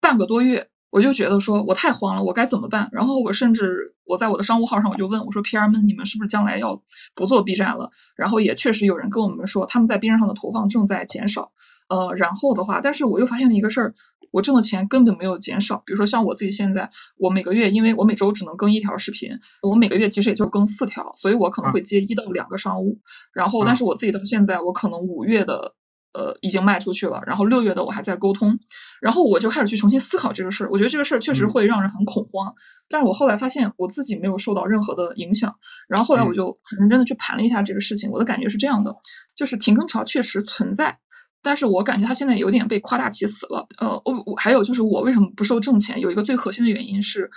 [0.00, 2.88] 半个多月，我就觉得说我太慌了，我该怎么办？
[2.92, 6.82] 然后我甚至我在我的商务号上我就问我说：“PR 们，你们是不是将来要
[7.14, 11.52] 不做 B 站了？”然后也确实有人跟我们说，他们在 B 站上的投放正在减少。
[11.88, 13.94] 呃，然后的话，但是我又发现了一个事儿，
[14.32, 15.82] 我挣的钱根本没有减少。
[15.86, 23.00] 比如说像我自己现在，我每个月，因为我每周只能更一条视频，我每个月其实也就更四条，所以我可能会接一到两个商务。
[23.32, 25.74] 然后，但是我自己到现在，我可能五月的
[26.12, 28.58] 呃已经卖出去了，然后六月的我还在沟通。
[29.00, 32.54] 然后我就开始去重新思考这个事儿，我觉得这个事儿确实会让人很恐慌。
[32.88, 35.56] 但是我后来发现我自己没有受到任何的影响。
[35.88, 38.96] 然后后来我就很认真的去盘了一下这个事情，我的感觉是这样的，
[39.36, 40.98] 就是停更潮确实存在。
[41.46, 46.00] 但是我感觉他现在有点被夸大其词了，呃，我我还有就是我为什么不受挣钱？
[46.00, 47.30] 有一个最核心的原因是，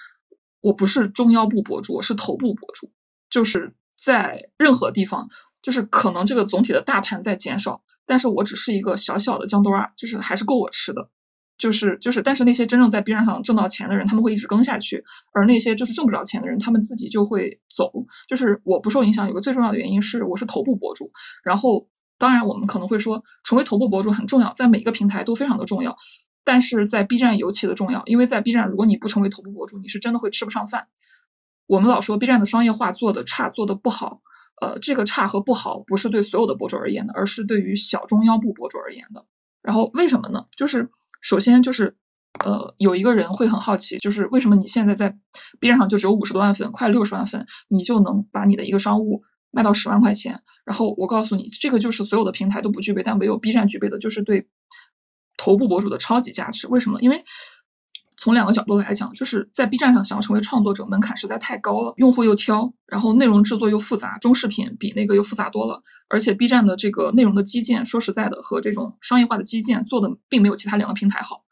[0.61, 2.91] 我不是中腰部博主，我是头部博主，
[3.29, 5.29] 就是在任何地方，
[5.61, 11.11] 就是可能这个总体的大盘在减少，但是我只是一个小小的江多啊，就是还是够我吃的，
[11.59, 21.11] 就是就是，但是那些真正在 B 站上挣到钱的人，他们会一直更下去，而那些就是挣不着钱的人，他们自己就会走，就是我不受影响，有个最重要的原因是我是头部博主，
[21.43, 21.87] 然后。
[22.19, 25.95] 当然，我们可能会说，成为头部博主很重要，在每个平台都非常的重要，
[26.43, 30.89] 但是在 B 站尤其的重要，因为在 B 站，如果你不成为头部博主，你是真的会吃不上饭。
[31.65, 34.21] 我们老说 B 站的商业化做的差，做的不好，
[34.59, 39.25] 呃，这个差和不好不是对所有的博主而言的，而是对于小中腰部博主而言的。
[39.61, 40.45] 然后为什么呢？
[40.57, 40.89] 就是
[41.21, 41.95] 首先就是，
[42.43, 45.17] 呃，有一个人会很好奇，就是为什么你现在在
[45.59, 49.23] B 站上就只有五十多万粉，快六十万粉，你就能把你的一个商务。
[49.51, 54.47] 卖到十万块钱，然后我告诉你，这个就是所有的平台都不具备，但唯有 B 站具备的，就是对
[55.37, 56.67] 头部博主的超级价值。
[56.67, 57.01] 为什么？
[57.01, 57.23] 因为
[58.15, 65.83] 从两个角度来讲，就是在 B 站上想要成为创作者，门槛实在太高了，用户又挑，然后内容制作又复杂，中视频比那个又复杂多了。
[66.09, 71.43] 而且 B 站的这个内容的基建，说实在的，和这种商业化的基建做的并没有其他两个平台好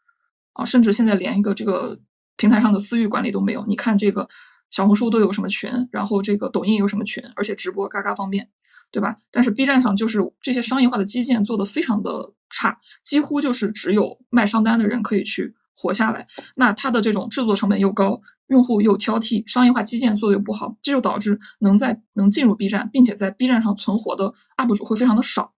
[0.52, 1.98] 啊，甚至现在连一个这个
[2.36, 3.64] 平台上的私域管理都没有。
[3.66, 4.28] 你看这个。
[4.70, 8.50] 小红书都有什么群，然后这个抖音有什么群，而且直播嘎嘎方便，
[8.90, 9.16] 对吧？
[9.30, 16.26] 但是 B 站上就是这些商业化的基建做的非常的差，几乎就是只有卖商单的人可以去活下来。
[16.54, 25.54] 那它的这种制作成本又高，用户又挑剔，商业化基建做的又不好，这就导致能在能进入 B 站，并且在 B 站上存活的 UP 主会非常的少。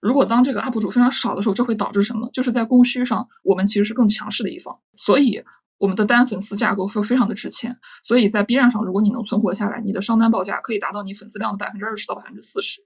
[0.00, 2.30] 如果当这个 UP 主非常少的时候，这会导致什么？
[2.32, 5.42] 就是在供需上，我们其实是更强势的一方，所以
[5.78, 7.78] 我们的单粉丝价格会非常的值钱。
[8.02, 12.82] 所以在 B 站上，如果你能存活下来，你的商单报价可以达到你粉丝量的百分之二十到百分之四十。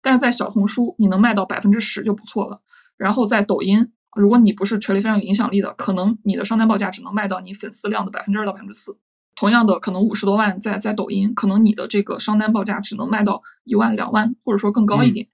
[0.00, 2.62] 但是在小红书，你能卖到百分之十就不错了。
[2.96, 8.98] 然后在抖音，如果你不是锤类非常有影响力的，可能你的商单报价只能卖到你粉丝量的百分之二到百分之四。
[9.34, 15.26] 同样的，可能五十多万在在抖音，可能你的这个商单报价只能卖到一万两万，或者说更高一点。
[15.26, 15.30] 嗯，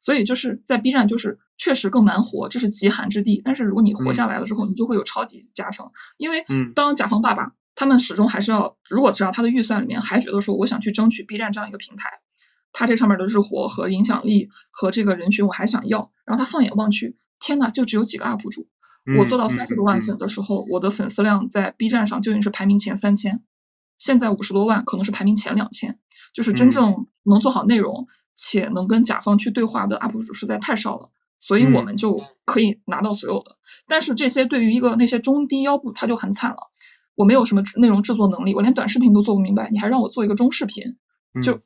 [0.00, 3.40] 所以就是在 B 站，就是确实更难活，这是极寒之地。
[3.44, 12.20] 但是如果你活下来了之后，你就会有超级加成，因为当甲方爸爸，他们始终还是要，如果只要他的预算里面还觉得说，我想去争取 B 站这样一个平台，
[12.72, 18.68] 他这上面的日活和影响力和这个人群我还想要，然后他放眼望去，天呐，就只有几个 UP 主，
[19.16, 23.42] 我做到三十多万粉的时候，我的粉丝量在 B 站上究竟是排名前三千，
[23.98, 25.98] 现在五十多万可能是排名前两千，
[26.34, 28.06] 就是真正能做好内容。
[28.40, 33.56] 且能跟甲方去对话的 UP 主实在太少了，所以我们就可以拿到所有的。
[33.88, 36.70] 但是这些对于一个那些中低腰部，他就很惨了。
[37.16, 40.96] 我没有什么内容制作能力，我连短视频都做不明白，你还让我做一个中视频，
[41.42, 41.60] 就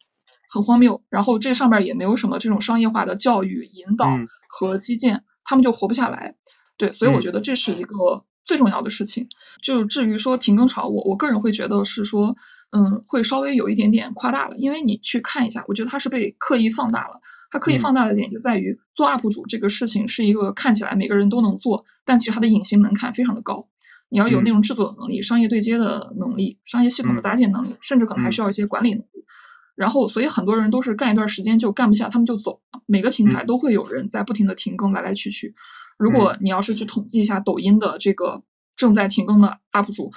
[0.48, 1.02] 很荒谬。
[1.11, 4.08] 然后这上面也没有什么这种商业化的教育引导
[4.48, 6.37] 和基建，他们就活不下来。
[6.78, 9.28] 对，所以我觉得这是一个最重要的事情。
[9.62, 12.35] 就至于说停更潮，我我个人会觉得是说。
[12.72, 17.20] 嗯，会稍微有一点点夸大了，因为你去看一下，我觉得它是被刻意放大了。
[17.50, 23.68] 它刻意放大的点就在于做 UP 主这个事情是一个看起来每个人都能做，但其实它的隐形门槛非常的高。
[24.08, 29.26] 你要有内容制作的能力、商业对接的能力、商业系统的搭建能力，甚至可能还需要一些管理能力。
[29.74, 32.62] 然后，所以很多人都是干一段时间就干不下，他们就走。
[32.87, 35.54] 每个平台都会有人在不停的停更，来来去去。
[35.98, 38.42] 如果你要是去统计一下抖音的这个
[38.76, 40.12] 正在停更的 UP 主。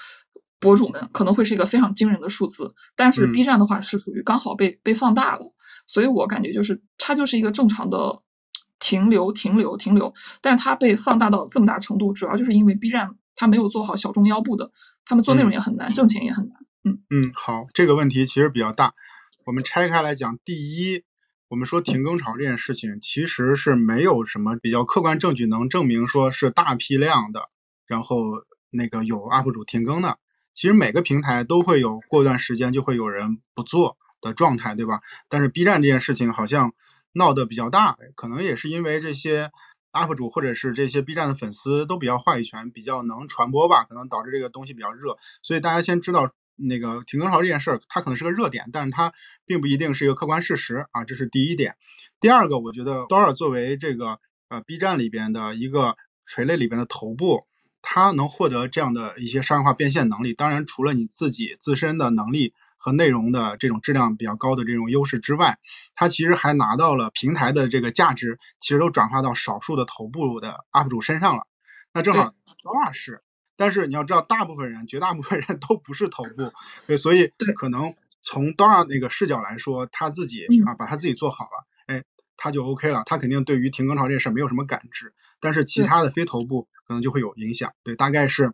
[0.59, 5.53] 博主们可能会是一个非常惊人的数字，但是 B 站的话是属于刚好被被放大了，
[5.85, 8.21] 所以我感觉就是它就是一个正常的
[8.79, 14.71] 停留停留停留，但是它被放大到这么大程度，主要就是因为 B 站它没有做好小众腰部的，
[15.05, 16.57] 他们做内容也很难，挣钱也很难。
[16.83, 18.93] 嗯嗯，好，这个问题其实比较大，
[19.45, 21.03] 我们拆开来讲，第一，
[21.47, 27.49] 我们说停更潮这件事情，其实是没有什么比较客观证据能证明说是大批量的，
[27.85, 28.17] 然后
[28.69, 30.17] 那个有 UP 主停更的。
[30.55, 35.01] 其实每个平台都会有过段时间就会有人不做的状态，对吧？
[35.29, 36.73] 但是 B 站这件事情好像
[37.11, 39.51] 闹得比较大，可能也是因为这些
[39.91, 45.17] UP 主或者是这些 B 站的粉丝都比较话语权，比较能传播吧，可能导致这个东西比较热。
[45.43, 49.13] 所以大家先知道那个停更潮这件事儿，它可能是个热点，但是它
[49.45, 51.75] 并不一定是一个客观事实啊，这是第一点。
[52.21, 57.45] 第二个，我觉得 Dora 作为这个呃 B 站里边的一个垂类里边的头部。
[57.87, 65.59] 它能获得这样的一些商业化变现能力，当然除了你自己自身的能力和内容的这种质量比较高的这种优势之外，
[65.93, 71.45] 他其实还拿到了平台的这个价值，其实都转化到少数的头部的 UP 主身上了。
[71.93, 72.33] 那正好。
[72.63, 73.21] Dora 是，
[73.55, 76.51] 但是你要知道，大部分人，绝大部分人 都不是头部，
[76.87, 81.74] 对，所以可能从 Dora 那个视角来说，他自己啊把他自己做好了，哎，
[82.37, 85.13] 他就 OK 了，他肯定对于停更潮这事没有什么感知。
[85.41, 88.53] 但是其他的非头部可能就会有影响，对，大概是，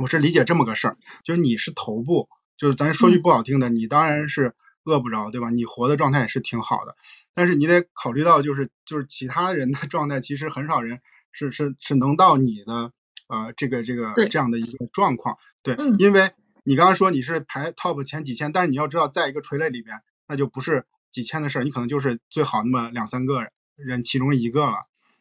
[0.00, 5.50] 我是理解这么个事儿，就是你是头部，就是咱说句不好听的，你当然是饿不着，对吧？
[5.50, 6.94] 你活的状态也是挺好的，
[7.34, 11.00] 但是你得考虑到，就是就是其他人的 状态，其实很少人
[11.32, 12.92] 是是是能到你的
[13.26, 16.30] 呃这个这个这样的一个状况，对，因为
[16.62, 23.46] 你刚刚说你是排 top 前几千，但是你要知道，在一个垂类里边，那就不是几千的事儿，你可能就是最好那么两三个
[23.76, 24.78] 人其中一个了。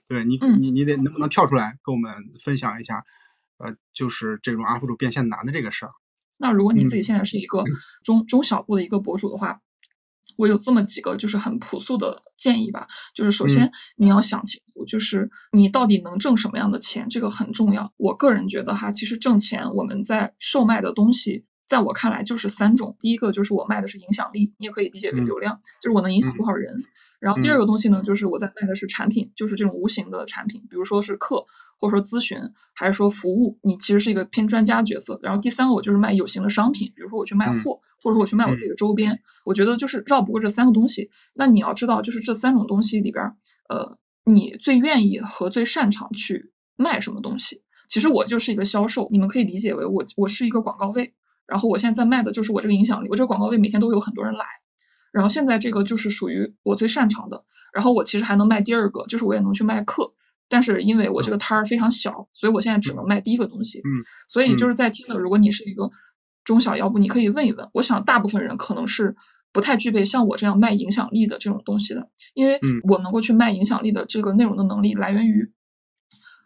[0.07, 3.03] 对你，你你得能不能跳出来跟我们分享一下，
[3.57, 5.91] 呃，就是这种 UP 主变现难的这个事儿。
[6.35, 7.63] 那如果你自己现在是一个
[8.03, 9.61] 中中小部的一个博主的话，
[10.35, 12.87] 我有这么几个就是很朴素的建议吧。
[13.13, 17.93] 就是首先你要想清楚，就是你到底能挣什么样的钱，这个很重要。
[17.97, 22.95] 我个人觉得哈，其实挣钱我们在售卖的东西，在我看来就是三种。
[22.99, 26.83] 第一个就是我卖的是影响力，你也可以理解为流量，就是我能影响多少人。
[27.19, 31.47] 然后第二个东西呢，就是我在卖的是产品，就是这种无形的产品，比如说是课，
[31.79, 32.37] 或者说咨询，
[32.75, 35.19] 还是说服务，你其实是一个偏专家角色。
[35.23, 39.21] 然后第三个我就是卖有形的商品，比如说我去卖货，或者说我去卖我自己的周边。
[39.45, 41.09] 我觉得就是绕不过这三个东西。
[41.33, 43.35] 那你要知道，就是这三种东西里边，
[43.67, 47.63] 呃，你最愿意和最擅长去卖什么东西？
[47.87, 51.13] 其实我就是一个销售，你们可以理解为我我是一个广告位，
[51.47, 54.45] 然后我现在在卖的就是我这个影响力，我这个广告位每天都会有很多人来。
[55.11, 57.45] 然后现在这个就是属于我最擅长的。
[57.73, 60.13] 然后我其实还能卖第二个，就是我也能去卖课，
[60.47, 63.79] 但是因为我这个摊儿非常小，所以我现在只能卖第一个东西。
[63.79, 63.89] 嗯，
[64.27, 65.89] 所以就是在听的，如果你是一个
[66.43, 67.69] 中小腰部，你可以问一问。
[67.73, 69.15] 我想大部分人可能是
[69.51, 75.51] 不太具备像我这样卖影响力的这种东西的，因为我能够去卖影响力的这个内容的能力来源于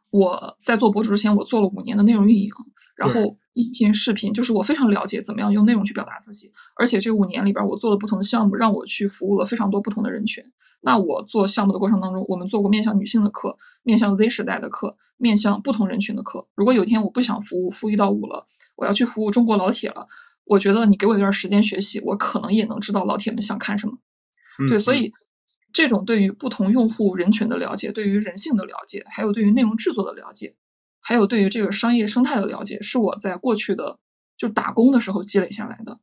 [0.10, 2.52] 我在做博主之前，我做了五年的内容运营，
[2.98, 3.38] 然后。
[3.58, 10.52] 音频、视频，就是我非常了解怎么样用内容去表达自己，而且这五年里边我做了不同的项目，让我去服务了非常多不同的人群。
[10.80, 16.46] 那我做项目的过程当中，我们做过面向女性的课，面向 Z 时代的课，面向不同人群的课。
[16.54, 20.08] 如果有一天我不想服务负一到五了，我要去服务中国老铁了，
[20.44, 23.98] 我觉得你给我一段时间学习，我可能也能知道老铁们想看什么。
[24.70, 25.14] 对，所以
[25.74, 30.54] 这种对于不同用户人群的了解，对于人性的了解，还有对于内容制作的了解。
[31.08, 33.98] 还有对于这个商业生态的了解，是我在过去的
[34.36, 36.02] 就打工的时候积累下来的。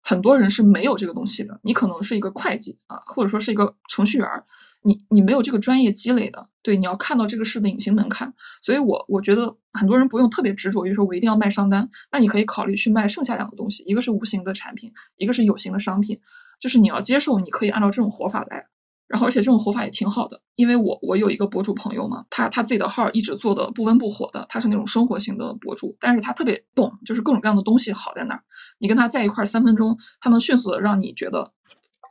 [0.00, 4.42] 很多人是没有这个东西的，你可能是一个会计啊，或者说是一个程序员，
[4.82, 8.34] 你你没有这个专业积累的，对，你要看到这个事的隐形门槛。
[8.62, 16.18] 所以我我觉得很多人不用特别执着于说我一定要卖商单，那你可以考虑去卖剩下两个东西，一个是无形的产品，一个是有形的商品，
[16.58, 18.66] 就是你要接受，你可以按照这种活法来。
[19.12, 28.44] 然后，而且这种活法也挺好的，因为我我有一个博主朋友嘛，他他自己的号一直做的不温不火的，他是那种生活型的博主，但是他特别懂，就是各种各样的东西好在哪儿。
[28.78, 31.52] 你跟他在一块儿三分钟，他能迅速的让你觉得，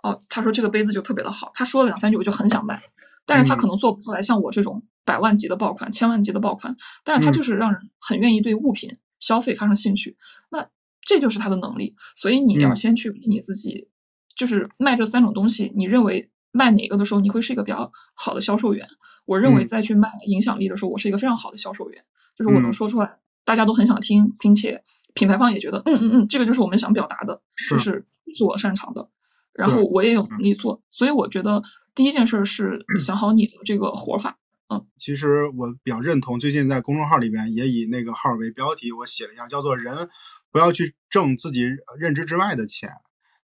[0.03, 2.83] 哦，他说这个杯子就特别的好，他说了两三句我就很想买，
[3.25, 10.17] 但是他可能做不出来像我这种百万级的爆款、千万级的爆款，但是他就是让人很愿意对物品消费发生兴趣，
[10.51, 10.67] 那
[11.01, 11.95] 这就是他的能力。
[12.15, 13.87] 所以你要先去你自己，
[14.35, 16.29] 就是卖这三种东西，你认为。
[16.51, 18.87] 卖哪个的时候，你会是一个比较好的销售员。
[19.25, 22.03] 我认为再去卖影响力的时候，我是一个非常好的销售员，
[22.35, 24.83] 就是我能说出来，大家都很想听，并且
[25.13, 29.09] 品牌方也觉得，嗯嗯嗯，这个就是我们想表达的，就是是我擅长的，
[29.53, 30.81] 然后我也有能力做。
[30.91, 31.61] 所以我觉得
[31.93, 34.39] 第一件事是想好你的这个活法。
[34.69, 40.09] 嗯，其实我比较认同，最近在公众号里边也以那个号为标题，我写了一下，叫做“人
[40.51, 41.63] 不要去挣自己
[41.99, 42.89] 认知之外的钱”。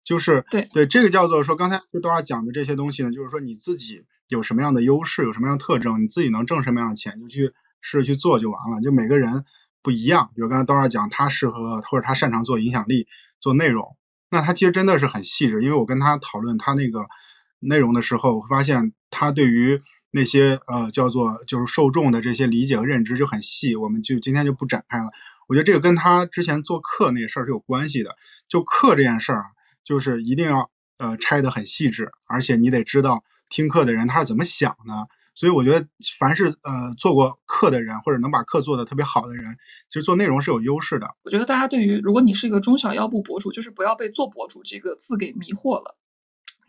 [0.06, 8.80] 就是对对，这个叫做说，刚才就多少讲的这些东西呢，就是说你自己有什么样的优势，有什么样的特征，你自己能挣什么样的钱，就去试着去做就完了。
[8.80, 9.44] 就每个人
[9.82, 13.08] 不一样，比如刚才多少讲，他适合或者他擅长做影响力、
[13.40, 13.96] 做内容，
[14.30, 15.60] 那他其实真的是很细致。
[15.60, 17.08] 因为我跟他讨论他那个
[17.58, 19.80] 内容的时候，我会发现他对于
[20.12, 23.74] 那些呃叫做就是受众的这些理解和认知就很细。
[23.74, 25.10] 我们就今天就不展开了。
[25.48, 28.16] 我觉得这个跟他之前做课那个事儿是有关系的。
[28.46, 29.46] 就课这件事儿啊。
[29.86, 35.08] 就是一定要呃拆得很细致，而且你得知道听课的人他是怎么想的。
[35.34, 35.86] 所以我觉得
[36.18, 39.58] 凡是呃做过课的人，或者能把课做的特别好的人，
[39.90, 41.14] 其实做内容是有优势的。
[41.22, 45.94] 我觉得大家对于如果你是一个中小腰部博主，就是不要被做博主这个字给迷惑了。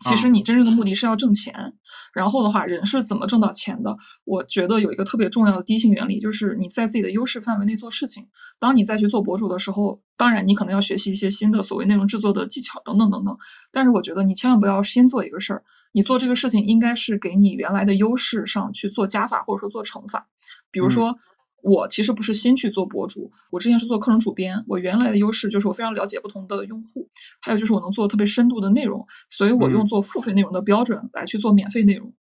[0.00, 1.74] 其实你真正的目的是要挣钱，
[2.12, 3.96] 然后的话，人是怎么挣到钱的？
[4.24, 8.28] 我觉得有一个特别重要的第一性原理，就是你在自己的优势范围内做事情。
[8.60, 13.38] 当你再去做博主的时候，当然你可能要学习一些新的所谓内容制作的技巧等等等等。
[13.72, 20.28] 但是我觉得你千万不要先做一个事儿，你做这个事情应该是给你原来的优势上去做加法或者说做乘法，
[20.70, 21.18] 比如说。
[21.62, 24.64] 我其实不是新去做博主，我之前是做课程主编。
[24.68, 27.08] 我原来的优势就是我非常了解不同的用户，
[27.40, 32.14] 还有就是我能做特别深度的内容，所以我用做付费内容的标准来去做免费内容，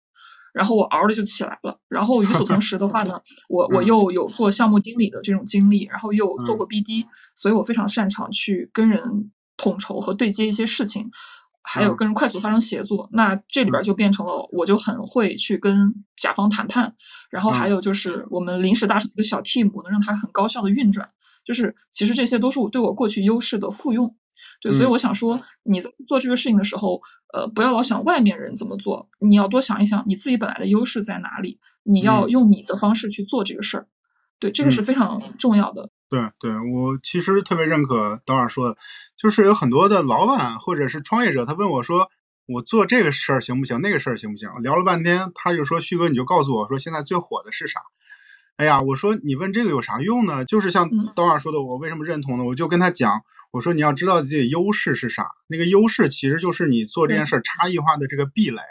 [0.53, 1.79] 然后我嗷的就起来了。
[1.87, 11.11] 然后与此同时的话呢， 我我又有做项目经理的这种经历，然后又做过 BD，所以我非常擅长去跟人统筹和对接一些事情。
[11.69, 16.95] 还有跟人快速发生协作，那这里边就变成了我就很会去跟甲方谈判，
[17.29, 21.09] 然后还有就是我们临时搭成一个小 team，能让它很高效的运转，
[21.43, 24.15] 就是其实这些都是我对我过去优势的复用，
[24.61, 27.01] 对，所以我想说你在做这个事情的时候，
[27.33, 33.87] 呃，不要老想外面人怎么做，你要多想一想你自己本来的优势在哪里，你要用你的方式去做这个事儿，
[34.39, 35.89] 对，这个是非常重要的。
[36.09, 38.77] 对对，我其实特别认可导演说的，
[39.17, 42.09] 就是有很多的老板或者是创业者，他问我说，
[42.45, 44.49] 我做这个事儿行不行，那个事儿行不行？
[44.61, 47.81] 聊了半天，他就说，旭哥你就告诉我说，现在最火的是啥？
[48.55, 50.45] 哎呀，我说你问这个有啥用呢？
[50.45, 52.45] 就是像导演说的，我为什么认同呢？
[52.45, 58.61] 我就跟他讲，我说你要知道自己的优势是啥，那个优势其实就是你做这件事差异化的这个壁垒。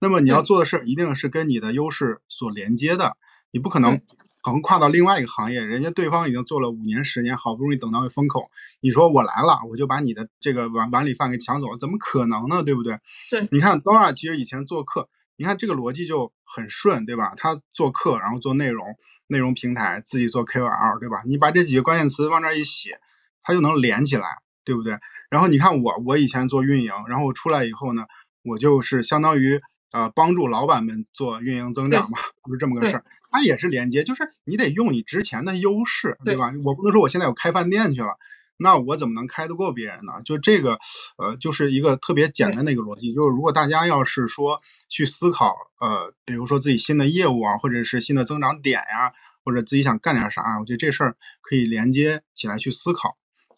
[0.00, 3.16] 那么你要做的事儿一定是跟你的优势所连接的，
[3.52, 4.02] 你不可能。
[4.42, 12.64] 横跨到另外一个行业，人家对方已经做了五年、十年，好不容易等到风口，你说我来了，我就把你的这个碗碗里饭给抢走，怎么可能呢？
[12.64, 12.98] 对不对？
[13.30, 17.34] 对，你看 Dora 其实以前做客，你看这个逻辑就很顺，对吧？
[17.36, 18.96] 他做客，然后做内容，
[19.28, 21.22] 内容平台自己做 KOL，对吧？
[21.24, 22.98] 你把这几个关键词往这一写，
[23.44, 24.26] 它就能连起来，
[24.64, 24.98] 对不对？
[25.30, 28.06] 然后你看我，我以前做运营，然后我出来以后呢，
[28.42, 29.62] 我就是相当于
[29.92, 33.04] 呃帮助老板们做运营增长嘛，不是这么个事儿。
[33.30, 36.52] 它也是连接，就是你得用你之前的优势，对吧？
[36.64, 38.18] 我不能说我现在我开饭店去了，
[38.58, 40.20] 那我怎么能开得过别人呢？
[40.22, 40.78] 就这个，
[41.16, 43.14] 呃，就是一个特别简单的一个逻辑。
[43.14, 49.14] 就是如果大家要是说去思考，呃，比如说自己新的业务啊，或者是新的增长点呀，
[49.46, 53.14] 或者自己想干点啥，我觉得这事儿可以连接起来去思考。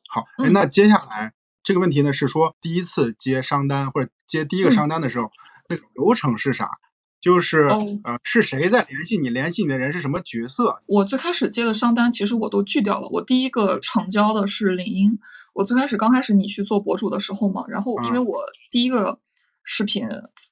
[0.09, 1.33] 好，那接下来
[1.65, 5.33] 这个问题呢是说，第一次接商单或者接第一个商单的时候，
[5.69, 6.71] 那个流程是啥？
[7.21, 7.63] 就是
[8.05, 9.31] 呃，是谁在联系你？
[9.31, 10.83] 联系你的人是什么角色？
[10.85, 13.09] 我最开始接的商单，其实我都拒掉了。
[13.09, 15.19] 我第一个成交的是领英。
[15.55, 19.21] 我最开始刚开始你去做博主的时候嘛，然后因为我第一个
[19.63, 20.07] 视频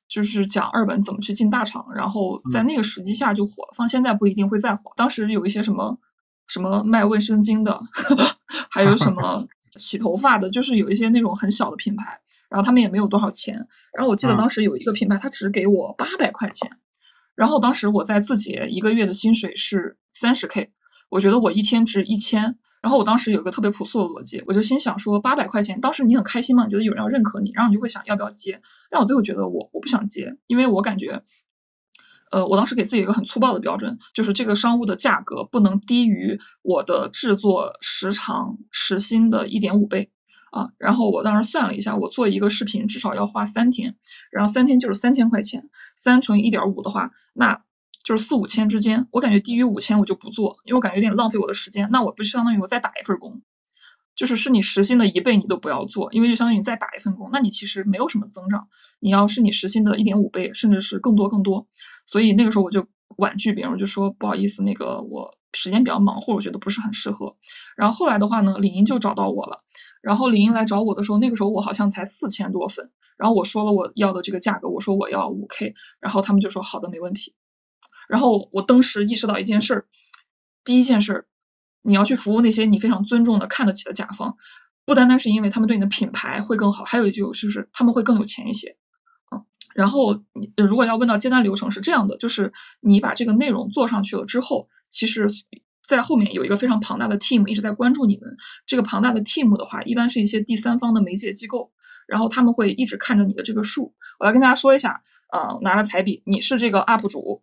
[0.08, 4.92] 就是讲二本怎么去进大厂，然后在那个时机下就火了，放现在不一定会再火。
[4.96, 5.98] 当时有一些什么
[6.46, 7.80] 什么卖卫生巾的，
[8.70, 9.46] 还有什么
[9.76, 12.20] 洗头发的，就是有一些那种很小的品牌。
[12.48, 13.66] 然后他们也没有多少钱，
[13.96, 16.72] 然后我记得当时有一个品牌，他只给我八百块钱，
[17.34, 20.70] 然后当时我在字节一个月的薪水是三十 K，
[21.08, 28.60] 我觉得我一天值一千，然后我当时有一个特别朴素的逻辑，我就心想说八百块钱，当时你很开心嘛，你觉得有人要认可你，然后你就会想要不要接，
[28.90, 31.22] 但我最后觉得我我不想接，因为我感觉，
[32.32, 40.10] 呃，我当时给自己一个很粗暴的标准，就是这个商务的价格不能低于我的制作时长时薪的一点五倍。
[40.50, 43.96] 啊，然后我当时算了一下，我做一个视频至少要花三天，
[44.30, 47.62] 然后三天就是三千块钱，三乘以一点五的话，那
[48.04, 49.08] 就是四五千之间。
[49.10, 51.88] 我感觉低于五千我就不做，因为我感觉有点浪费我的时间。
[51.90, 53.40] 那我不相当于我再打一份工，
[54.14, 58.68] 就是是你时薪的一倍你都不要做，因为就相当于你再打一份工，那你其实没有什么增长。
[59.00, 61.66] 你要是你时薪的一点五倍，甚至是更多更多。
[62.06, 62.86] 所以那个时候我就
[63.16, 67.36] 婉拒别人，我就说不好意思，那个我时间比较忙，或者我觉得不是很适合。
[67.76, 69.64] 然后后来的话呢，李英就找到我了。
[70.02, 77.34] 然后李英来找我的时候，那个时候我好像才四千多粉，然后我说了我要的这个价格，我说我要五 K，然后他们就说好的没问题。
[78.08, 79.86] 然后我当时意识到一件事儿，
[80.64, 81.26] 第一件事儿，
[81.82, 84.36] 你要去服务那些你非常尊重的、看得起的甲方，
[84.84, 88.76] 不单单是因为他们对你的品牌会更好，还有一句就是他们会更有钱一些。
[89.30, 95.28] 嗯，然后你如果要问到接单流程是这样的，就是你把这个内容做上去了之后，其实。
[95.84, 98.36] 在后面有一个非常庞大的 team 一直在关注你们。
[98.66, 101.72] 这个庞大的 team 的话，一般是一些第三方的媒介机构，
[102.06, 103.92] 然后他们会一直看着你的这个数。
[104.20, 105.02] 我来跟大家说一下，
[105.32, 107.42] 呃，拿了彩笔，你是这个 UP 主，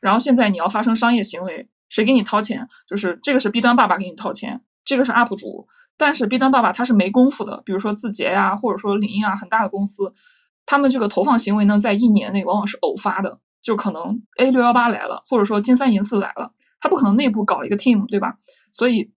[0.00, 2.68] 然后现在你要发生商业行为，谁给你掏钱？
[2.88, 5.68] 就是这个是 B 端爸爸给你掏钱，这个是 UP 主。
[5.96, 10.14] 但是 B 端爸爸他是没功夫的，比如说字节呀，或者说领英啊，很大的公司，
[10.64, 13.40] 他们这个投放行为呢，在一年内往往是偶发的。
[13.60, 18.38] 就可能 A 六幺八来了，或者说金三银四来了，他不可能内部搞一个 team，对吧？
[18.70, 19.10] 所以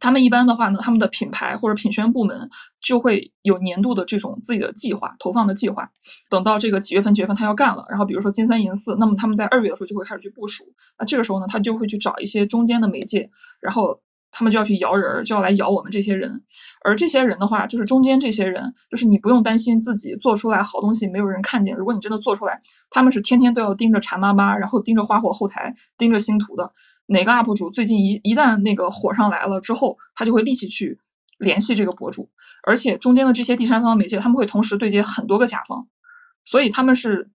[0.00, 5.90] 他们一般的话呢，他们的品牌或者品宣部门就会有年度的这种自己的计划，投放的计划。
[6.30, 10.72] 等到这个几月份几月份他要干了，然后比如说金三银四，那么他们在二月的时候就会开始去部署。
[10.98, 13.30] 那这个时候呢，他就会去找一些中间的媒介，
[13.60, 14.00] 然后。
[14.30, 16.42] 他们就要去摇人，就要来摇我们这些人，
[16.84, 21.76] 而这些人的话，就是中间这些人，就是你不用担心自己做出来好东西没有人看见。
[21.76, 22.60] 如果你真的做出来，
[22.90, 26.72] 他们是天天都要盯着馋妈妈，然后盯着花火后台，盯着星图的。
[27.06, 31.00] 哪个 UP 主最近一一旦那个火上来了之后，他就会立即去
[31.38, 32.28] 联系这个博主，
[32.66, 35.88] 而且中间的这些第三方媒介，他们会同时对接很多个甲方，
[36.44, 37.30] 所以他们是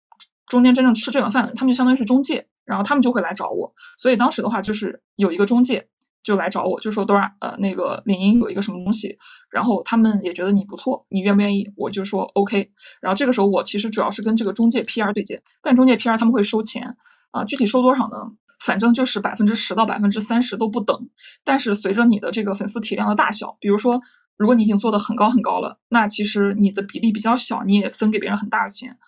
[0.46, 3.74] 中间真正吃这碗饭的，他们就相当于是中介，然后他们就会来找我。
[3.98, 5.86] 所以当时的话就是有一个中介。
[6.22, 9.18] 就来找我，就说多少呃那个领英有一个什么东西，
[9.50, 11.72] 然后他们也觉得你不错，你愿不愿意？
[11.76, 12.70] 我就说 OK。
[13.00, 16.96] 然后这个时候我其实主要是跟这个中介 PR 对接，但中介 PR 他们会收钱
[17.30, 18.32] 啊，具体收多少呢？
[18.60, 21.08] 反正就是百分之十到百分之三十都不等。
[21.44, 24.00] 但是随着你的这个粉丝体量的大小，比如说
[24.36, 28.98] 如果你已经做的很高很高了，那其实你的比例比较小，你也分给别人很大的钱。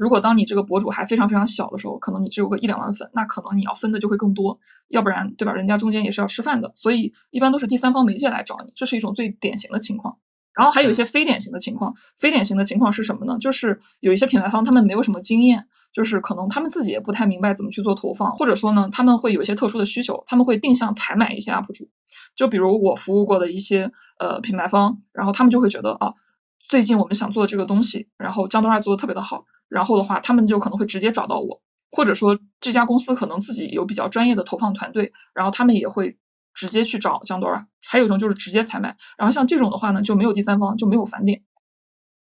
[0.00, 5.52] 如果当你这个博主还非常非常小的时候，可能你只有个一两万粉，那可能你要分的就会更多，要不然对吧？
[5.52, 10.16] 人家中间也是要吃饭的，所以一般都是第三方媒介来找你，这是一种最典型的情况。
[10.54, 13.36] 然后还有一些非典型的情况，非典型的情况是什么呢？
[13.38, 21.90] 就是有一些品牌方他们没有什么经验，就是可能他们自己也不太明白怎么去做投放，或者说呢他们会有一些特殊的需求，他们会定向采买一些 UP 主，
[22.34, 26.14] 就比如我服务过的一些呃品牌方，然后他们就会觉得啊，
[26.60, 29.44] 最近我们想做的这个东西，然后江多二做的特别的好。
[29.68, 36.18] 然后的话，他们就可能会直接找到我，或者说这家公司可能自己有比较专业的投放团队，然后他们也会
[36.54, 37.66] 直接去找江多尔。
[37.86, 41.42] 还有一种就是直接采买，然后像这种的话呢，就没有第三方，就没有返点。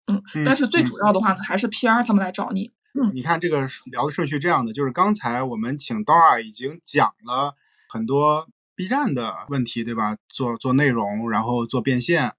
[0.07, 2.73] 嗯，但是最主要的话呢，还是 PR 他们来找你。
[3.01, 7.55] 嗯，你看这个聊的顺序这样的，就是刚才我们请 Dora 已经讲了
[7.89, 10.17] 很多 B 站的问题，对吧？
[10.29, 12.33] 做做内容，然后做变现，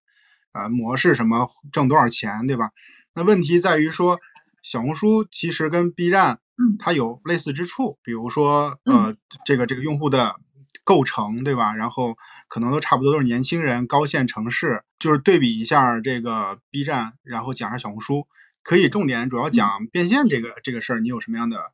[0.52, 2.72] 呃，模式什么挣多少钱，对吧？
[3.14, 4.20] 那问题在于说。
[4.62, 10.36] 小红书其实跟 B 站，嗯它有类似之处，比如说呃这个这个用户的
[10.84, 11.74] 构成，对吧？
[11.76, 12.18] 然后
[12.50, 18.28] 可能都差不多都是年轻人，高线城市，就是对比一下这个 B 站，然后讲一下小红书，
[18.62, 21.72] 可以重点主要讲变现这个这个事儿，你有什么样的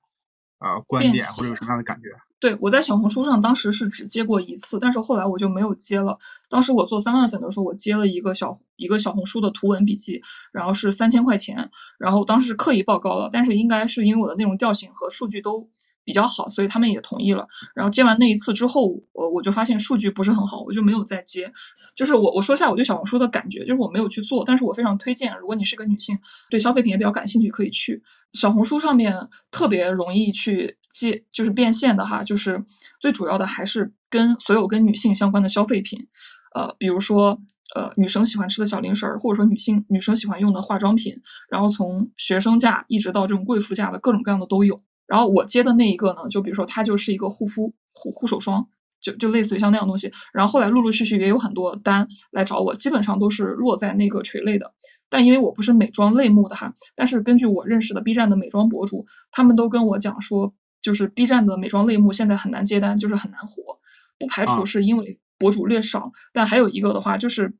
[0.59, 2.09] 呃观点或者有什么样的感觉？
[2.39, 6.19] 对，我在小红书上当时是只接过一次，但是后来我就没有接了。
[6.55, 10.21] 当时我做三万粉的时候，我接了一个小一个小红书的图文笔记，
[10.53, 15.67] 然后是三千块钱，然后当时刻意报高了，但是应该是因为我的内容调性和数据都
[16.05, 17.49] 比较好，所以他们也同意了。
[17.75, 21.51] 然后接完那一次之后，我我就发现数据不是很好，我就没有再接。
[21.93, 28.01] 就是我我说一下我对小红书的感觉，就是我没有去做，但是我非常推荐，如果你是个女性，对消费品也比较感兴趣，可以去
[28.31, 32.63] 小红书上面特别容易去接，就是变现的哈，就是
[33.01, 36.07] 最主要的还是跟所有跟女性相关的消费品，
[36.55, 37.41] 呃，比如说
[37.75, 44.81] 呃女生喜欢吃的小零食儿，或者说女性女生喜欢用的化妆品，然后从学生价一直到这种贵妇价的各种各样的都有。
[45.05, 48.69] 然后我接的那一个呢，就比如说它就是一个护肤护护手霜。
[49.01, 54.73] 就就类似于像那样东西，然后后来陆陆续续也有很多单来找我，基本上都是落在那个垂类的。
[55.09, 63.77] 但因为我不是美妆类目的哈，但是根据我认识的 B 站的美妆博主，他们都跟我讲说，就是 B 站的美妆类目现在很难接单，就是很难火。
[64.17, 67.55] 不排除是因为博主略少，但还有一个的话就是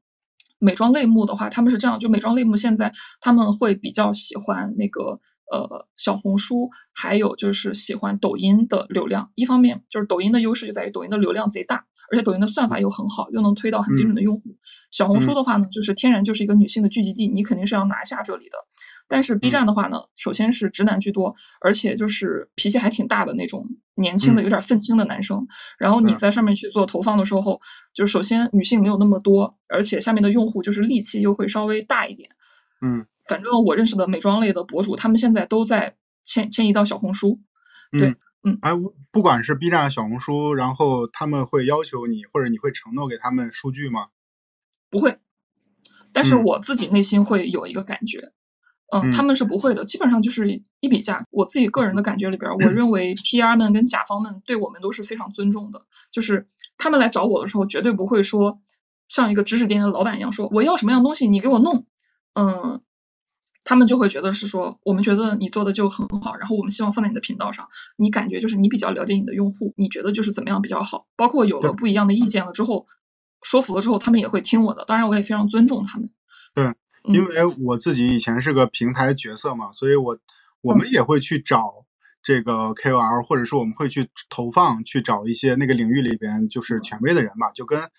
[0.59, 5.19] 美妆类目的话，他们是这样，就美妆类目现在他们会比较喜欢那个。
[5.47, 14.57] 呃，小红书还有就是喜欢抖音的流量，一方面就是抖音的优势就在于抖音的流量贼大，而且抖音的算法又很好，又能推到很精准的用户。
[14.89, 18.57] 小红书的话呢，就是天然就是一个女性的聚集地，你肯定是要拿下这里的。
[19.08, 25.47] 但是 B 站的话呢，首先是直男居多，而且就是脾气还挺大的那种年轻的有点愤青的男生。
[25.78, 27.62] 然后你在上面去做投放的时候，
[27.93, 32.32] 就首先女性没有那么多，而且下面的用户就是戾气又会稍微大一点。
[32.82, 33.06] 嗯。
[33.28, 37.39] 反正我认识的美妆类的博主，他们现在都在迁迁移到小红书。
[37.91, 38.74] 对，嗯，哎，
[39.10, 44.06] 不管是 B 站、小红书，然后他们会要求你，或者你会承诺给他们数据吗？
[44.91, 45.18] 不会，
[46.14, 48.32] 但是我自己内心会有一个感觉，嗯，
[49.11, 51.25] 他们是不会的，基本上就是一比价。
[51.31, 58.61] 我自己个人的感觉里边，我认为 PR 们跟甲方们对我们都是非常尊重的，就是他们来找我的时候，绝对不会说
[59.07, 61.86] 像一个指指点点的老板一样说我要什么样东西你给我弄，
[62.33, 62.81] 嗯。
[63.67, 72.86] 他们就会觉得是说，我们觉得你做的就很好，然后我们希望放在你的频道上，你感觉就是你比较了解你的用户，你觉得就是怎么样比较好，包括有了不一样的意见了之后，
[73.41, 76.11] 说服了之后，他们也会听我的，当然我也非常尊重他们。
[76.53, 76.75] 对，
[77.08, 80.20] 因为我自己以前是个平台角色嘛，所以我
[80.62, 81.86] 我们也会去找
[82.24, 87.89] 这个 KOL，或者说我们会去投放，去找一些那个领域里边就是权威的人吧，就跟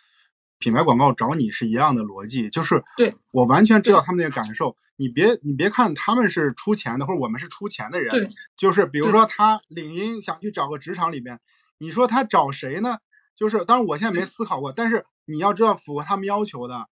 [0.59, 4.77] 品牌广告找你是一样的逻辑，就是对我完全知道他们那个感受。
[4.99, 11.39] 你别你别看他们是出钱的，或者我们是出钱的人，对，就是比如说他领英想去找个职场里边，
[11.77, 12.99] 你说他找谁呢？
[13.37, 16.89] 就是当然我现在没思考过，但是你要知道符合他们要求的，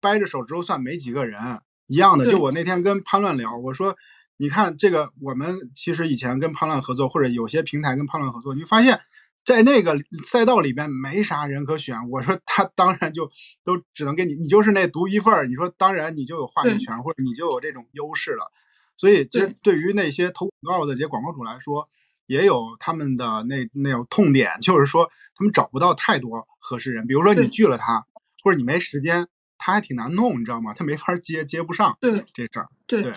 [0.00, 1.40] 掰着手指头算没几个人
[1.86, 2.30] 一样的。
[2.30, 3.96] 就我那天跟潘乱聊，我说
[4.36, 9.00] 你看这个，我们其实以前跟潘乱合作，或者有些平台跟潘乱合作，你发现。
[9.44, 13.30] 在那个赛道里边没啥人可选，我说他当然就
[13.64, 15.46] 都只能给你，你就是那独一份儿。
[15.46, 18.52] 你说当然你就有话语权，或者你就有这种优势了。
[18.98, 21.88] 所以其实对于那些投广告的这些广告主来说，
[22.26, 27.06] 也有他们的那那种痛点，就是说他们找不到太多合适人。
[27.06, 28.04] 比如说你拒了他，
[28.44, 29.28] 或者你没时间，
[29.58, 30.72] 他还挺难弄，你知道吗？
[30.74, 31.96] 他没法接，接不上。
[32.00, 32.68] 对这事儿。
[32.86, 33.12] 对。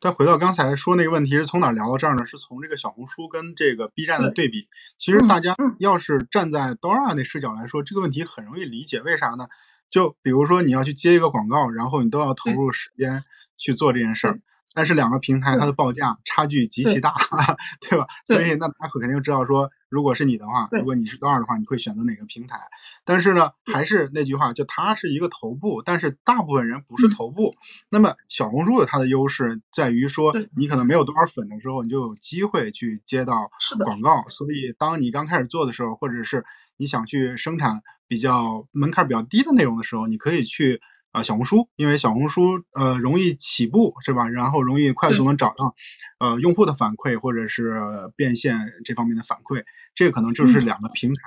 [0.00, 2.26] 再回到刚才说那个问题，是从哪聊到这儿呢？
[2.26, 4.68] 是从这个小红书跟这个 B 站的对比。
[4.98, 9.00] 其实大家要是站在 Dora 那视角来说，这个问题很容易理解。
[9.00, 9.48] 为啥呢？
[9.88, 13.24] 就比如说你要去接一个广告，然后你都要投入时间
[13.56, 14.40] 去做这件事儿。
[14.74, 17.14] 但是两个平台它的报价差距极其大，
[17.80, 18.06] 对吧？
[18.26, 22.58] 所以那他肯定知道说，如果是你的话，如果你是高二的话，你会选择哪个平台？
[23.04, 27.54] 但是呢，还是那句话，就它是一个头部，但是大部分人不是头部。
[27.88, 33.52] 那么小红书有它的优势在于说，你可能没有多少粉的时候，你就有机会去接到
[33.84, 34.24] 广告。
[34.30, 36.44] 所以当你刚开始做的时候，或者是
[36.76, 40.82] 你想去生产比较门槛比较低的内容的时候，你可以去。
[41.14, 44.28] 啊，小红书，因为小红书呃容易起步是吧？
[44.28, 45.76] 然后容易快速能找到
[46.18, 49.62] 呃用户的反馈或者是变现这方面的反馈，
[49.94, 51.20] 这可能就是两个平台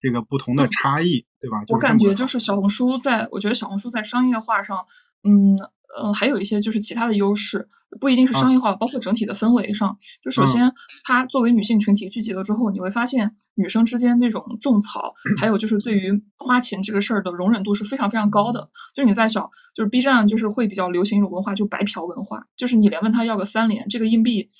[0.00, 1.64] 这个不同的差异，对吧？
[1.70, 4.86] 我感觉就是小红书在，我觉得小红书在商业化上，
[5.24, 5.56] 嗯
[5.96, 7.68] 呃，还有一些就是其他的优势，
[8.00, 9.96] 不一定是商业化，包括整体的氛围上。
[10.22, 10.72] 就首先，
[11.04, 18.68] 它作为女性群体聚集了之后，你会发现女生之间那种种草，还有就是对于花钱这个事儿的容忍度是非常非常高的。
[18.94, 24.50] 就是你在想，就是 B 站就是会比较流行一种文化，就白嫖文化，就是你连问他要个三连，这个硬币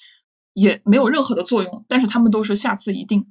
[0.55, 3.27] 也没有任何的作用，但是他们都是下次一定。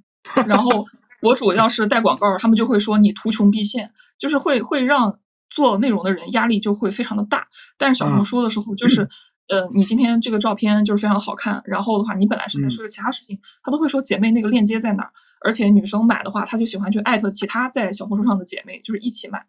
[0.46, 0.86] 然后
[1.22, 5.18] 博主要是带广告，他们就会说你图穷匕现，就是会会让。
[5.50, 9.10] 做内容的人压力就会非常的大，但是小红书的时候 就是，
[9.48, 19.46] 呃，你今天这个照片就是非常好看，然后的话你本来是在说其他事情，他都会说姐妹那个链接在哪儿，而且女生买的话，她就喜欢去艾特其他在小红书上的姐妹，就是一起买，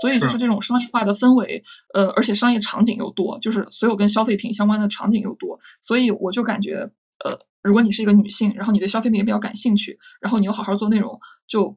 [0.00, 0.38] 所以就是。
[0.38, 6.90] 这种商业化的氛围，呃，而且商业场景又多，就是所有跟消费品相关的场景又多，所以我就感觉，
[7.24, 11.76] 呃，如果你是一个女性，然后你对消费品也比较感兴趣，然后你又好好做内容，就，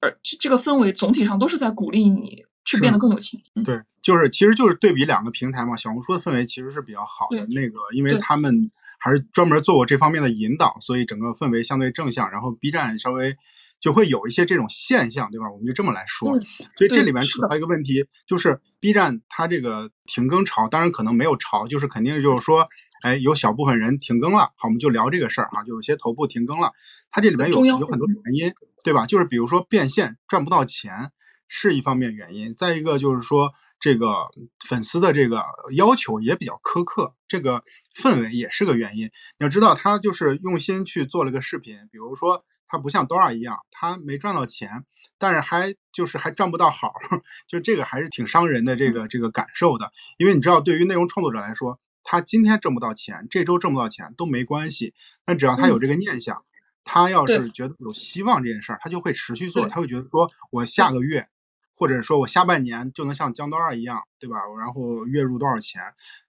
[0.00, 2.44] 而这个氛围总体上都是在鼓励你。
[2.66, 3.40] 是变得更有钱。
[3.64, 12.30] 对，就是其实就是对比两个平台嘛，小红书的氛围其实是比较好的，那个因为他们还是专门做过这方面的引导，所以整个氛围相对正向。
[12.30, 13.36] 然后 B 站稍微
[13.78, 15.50] 就会有一些这种现象，对吧？
[15.50, 16.40] 我们就这么来说。
[16.40, 22.68] 所以这里面扯到一个问题，就是 B 站它这个停更潮，当然可能没有潮，就是肯定就是说，
[23.02, 24.52] 哎，有小部分人停更了。
[24.56, 26.72] 好，我们就聊这个事儿啊，就有些头部停更了，
[27.10, 29.06] 它这里面有有很多原因，对吧？
[29.06, 31.12] 就是比如说变现赚不到钱。
[31.48, 34.30] 是一方面原因，再一个就是说，这个
[34.64, 35.44] 粉丝的这个
[35.74, 37.62] 要求也比较苛刻，这个
[37.94, 39.06] 氛围也是个原因。
[39.38, 44.84] 你要知道，他就是用心去做了个视频，比如说他不像 Dora 一样，他没赚到钱，
[45.18, 46.94] 但是还就是还赚不到好，
[47.46, 49.92] 就这个还是挺伤人的这个这个感受的。
[50.16, 54.94] 因为你知道，对于内容创作者来说，他今天挣不到钱，这周挣不到钱都没关系，
[55.24, 56.44] 但只要他有这个念想，
[56.82, 61.28] 他要是觉得有希望这件事儿，他就会持续做，他会觉得说我下个月。
[61.76, 64.38] 或者说我下半年就能像江刀二一样，对吧？
[64.58, 65.82] 然后月入多少钱？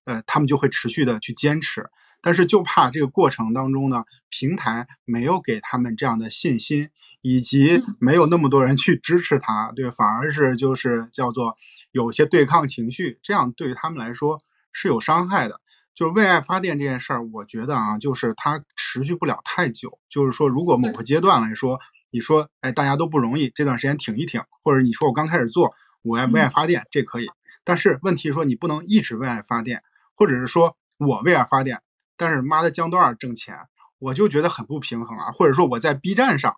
[0.03, 1.89] 呃，他们就会持续的去坚持，
[2.21, 6.89] 但是就怕这个过程当中呢，平台没有给他们这样的信心，
[7.21, 11.57] 以及没有那么多人去支持他，对，反而是就是叫做
[11.91, 14.39] 有些对抗情绪，这样对于他们来说
[14.71, 15.61] 是有伤害的。
[15.93, 19.97] 就是为爱发电这件事儿，我觉得啊，就是它持续不了太久。
[20.09, 21.79] 就是说，如果某个阶段来说，
[22.09, 27.27] 你说，哎，大家都不容易，这段时间挺一挺，或者你说我刚开始做，我爱为爱发电，这可以。
[27.63, 29.83] 但是问题说你不能一直为爱发电，
[30.15, 31.81] 或者是说我为爱发电，
[32.15, 33.67] 但是妈的江多尔挣钱，
[33.99, 35.31] 我就觉得很不平衡啊。
[35.31, 36.55] 或者说我在 B 站上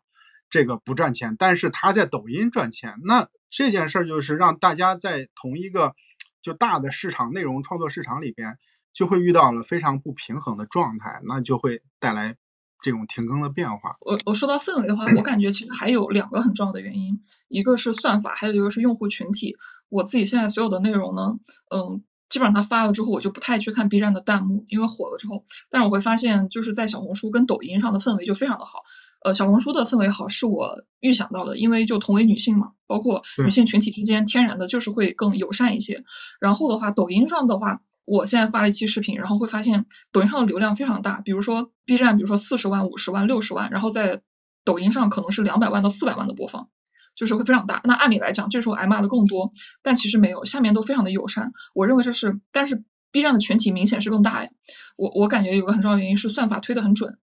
[0.51, 5.95] 这个不赚钱，但是他在抖音赚钱，那这件事儿就是让大家在同一个
[6.43, 8.57] 就大的市场内容创作市场里边，
[8.93, 12.35] 就会遇到了非常不平衡的状态，那就会带来。
[12.81, 19.57] 这种停更的变化，我我说到氛围的话，我感觉其实还有两个很重要的原因，一个是算法，还有一个是用户群体。
[19.89, 28.83] 我自己现在所有的内容呢，嗯，基本上它发了之后，我就不太去看 B 站的弹幕，因为火了之后，但是我会发现就是在小红书跟抖音上的氛围就非常的好。
[29.21, 36.03] 呃，小红书的氛围好是我预想到的，因为就同为女性嘛，包括女性群体之间天然的就是会更友善一些。
[36.39, 44.21] 然后的话，抖音上的话，我现在发了一期视频，然后会发现抖音上的流量非常大，比如说 B 站，比如说四十万、五十万、六十万，然后在
[44.63, 46.69] 抖音上可能是两百万到四百万的播放，
[47.17, 47.81] 就是会非常大。
[47.83, 49.51] 那按理来讲，这时候挨骂的更多，
[49.83, 51.51] 但其实没有，下面都非常的友善。
[51.73, 54.49] 我认为这是，但是 B 站的群体明显是更大呀。
[54.95, 57.17] 我我感觉有个很重要的原因是算法推的很准。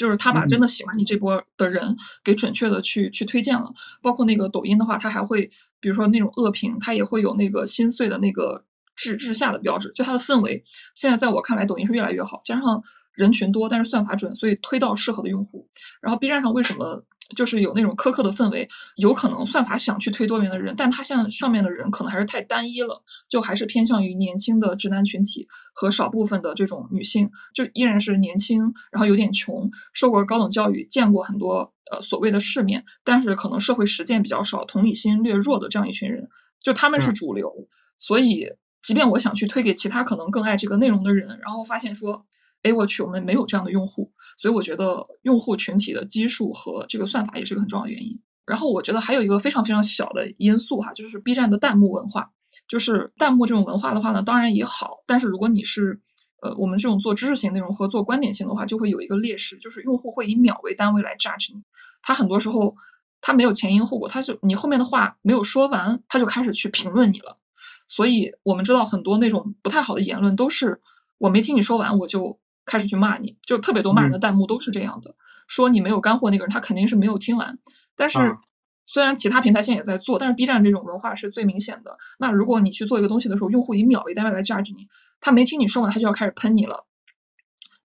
[0.00, 8.64] 就是他把真的喜欢你这波的人给准确的去去推荐了，包括那个抖音的话，它还会比如说那种恶评，它也会有那个心碎的那个
[8.96, 10.62] 至至下的标志，就它的氛围，
[10.94, 12.82] 现在在我看来，抖音是越来越好，加上
[13.12, 15.68] 人群多，但是算法准，所以推到适合的用户。
[16.00, 17.04] 然后 B 站上为什么？
[17.36, 36.28] 就是有那种苛刻的氛围，有可能算法想去推多元的人，但他现在上面的人可能还是太单一了，就还是偏向于年轻的直男群体和少部分的这种女性，就依然是年轻，然后有点穷，受过高等教育，见过很多呃所谓的世面，但是可能社会实践比较少，同理心略弱的这样一群人，
[36.60, 37.68] 就他们是主流，
[37.98, 38.52] 所以
[38.82, 42.26] 即便我想去推给其他可能更爱这个内容的人，然后发现说。
[42.62, 48.20] 哎，我去，我们没有这样的用户，所以我觉得用户群体的基数和这个算法也是个很重要的原因。
[48.46, 52.32] 然后我觉得还有一个非常非常小的因素哈，就是 B 站的弹幕文化，
[52.68, 56.00] 就是弹幕这种文化的话呢，当然也好，但是如果你是
[56.42, 61.62] 呃我们这种做知识型内容和做观点性的话，就会有一个劣势，就是用户会以秒为单位来 judge 你，
[62.02, 62.74] 他很多时候
[63.20, 67.38] 他没有前因后果，他就你后面的话没有说完，他就开始去评论你了。
[67.86, 70.80] 所以我们知道很多那种不太好的言论都是
[71.18, 72.38] 我没听你说完我就。
[72.70, 75.16] 开始去骂你，就特别多骂人的弹幕都是这样的，
[75.48, 77.58] 说你没有干货那个人，他肯定是没有听完。
[77.96, 78.36] 但是
[78.84, 81.98] 虽然其他平台现在也在做，但是 B 站这种文化是最明显的。
[82.16, 84.86] 那如果你去做一个东西的时候，用户以秒为单位来 judge 你，
[85.20, 86.86] 他没听你说完，他就要开始喷你了，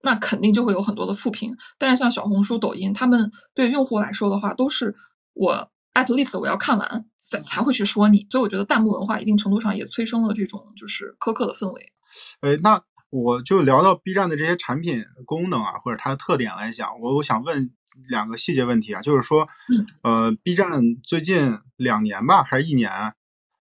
[0.01, 1.57] 那肯定就会有很多的负评。
[1.79, 4.95] 但是像小红书、抖音，他们对用户来说的话，都是
[5.33, 8.27] 我 at least 我要看完才才会去说你。
[8.29, 11.91] 所以我觉得弹幕文化一定程度上也催生了这种就是苛刻的氛围。
[12.41, 12.83] 哎，那。
[13.09, 17.71] 我就聊到 B 站的这些产品功能啊，或者它的特点来讲，我我想问
[18.09, 19.47] 两个细节问题啊，就是说，
[20.03, 20.69] 呃，B 站
[21.03, 23.13] 最近两年吧，还是一年，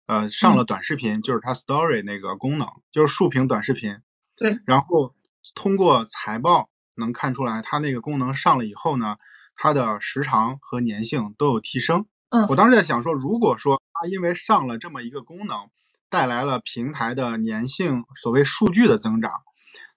[0.07, 3.99] 呃，上了短视频，就是它 Story 那个功能，就是竖屏短视频。
[4.37, 4.59] 对。
[4.65, 5.15] 然后
[5.55, 9.17] 通过财报能看出来，它那个功能上了以后呢，
[9.55, 12.07] 它的时长和粘性都有提升。
[12.31, 12.47] 嗯。
[12.49, 15.69] 我当时在想说，如果说它因为上了这么一个功能，
[16.13, 19.33] 带来了平台的粘性，所谓数据的增长，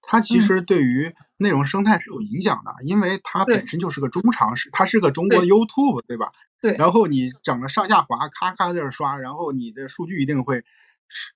[0.01, 6.31] 它其实对于内容生态是有影响的，因为它本身就是个中长时，它是个中国 YouTube，对吧？
[6.61, 6.77] 对。
[6.77, 10.63] 然后你整个上下滑，咔咔在这刷，然后你的数据一定会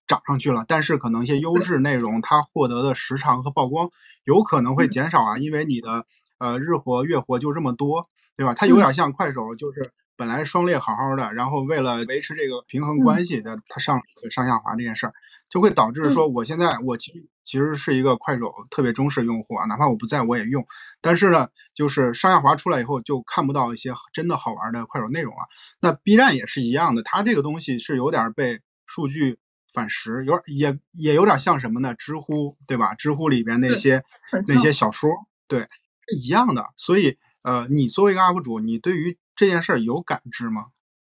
[0.07, 3.89] 涨上去了，但是可能一些优质内容它获得的时长和曝光
[4.23, 6.05] 有可能会减少啊，因为你的
[6.37, 8.53] 呃日活月活就这么多，对吧？
[8.53, 9.91] 它有点像快手，就是。
[10.19, 15.13] 本来双列好好的，然后为了维持这个平衡关系的，它上上下滑这件事儿，
[15.49, 20.67] 就会导致说，我现在我其实其实是一个快手特别忠实用户啊，哪怕我不在我也用，
[20.99, 25.39] 但是呢，就是上下滑出来以后，就看不到一些真的好玩的快手内容了。
[25.79, 29.37] 那 B 站也是一样的，它这个东西是有点被数据
[29.73, 31.95] 反噬，有也也有点像什么呢？
[31.95, 32.93] 知乎对吧？
[32.93, 34.03] 知乎里边那些
[34.33, 35.11] 那些小说，
[35.47, 36.73] 对，是一样的。
[36.75, 40.65] 所以呃，你作为一个 UP 主，你对于这件事儿有感知吗？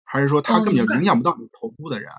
[0.04, 2.10] 还是说它根本就影响不到你头部的人？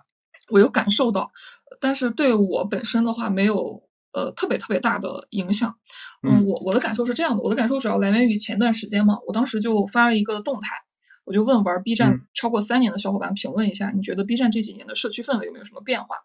[0.50, 1.32] 我有感受到，
[1.80, 5.78] 但是对我本身的话没有呃特别特别大的影响。
[6.24, 10.78] 嗯，我我的感受是这样的，我的感受主要来源于前段时间嘛，我当时就发了一个动态，
[11.24, 16.16] 我就问玩 B 站超过三年的小伙伴评论一下，你觉得 B 站这几年的社区氛围有没有什么变化？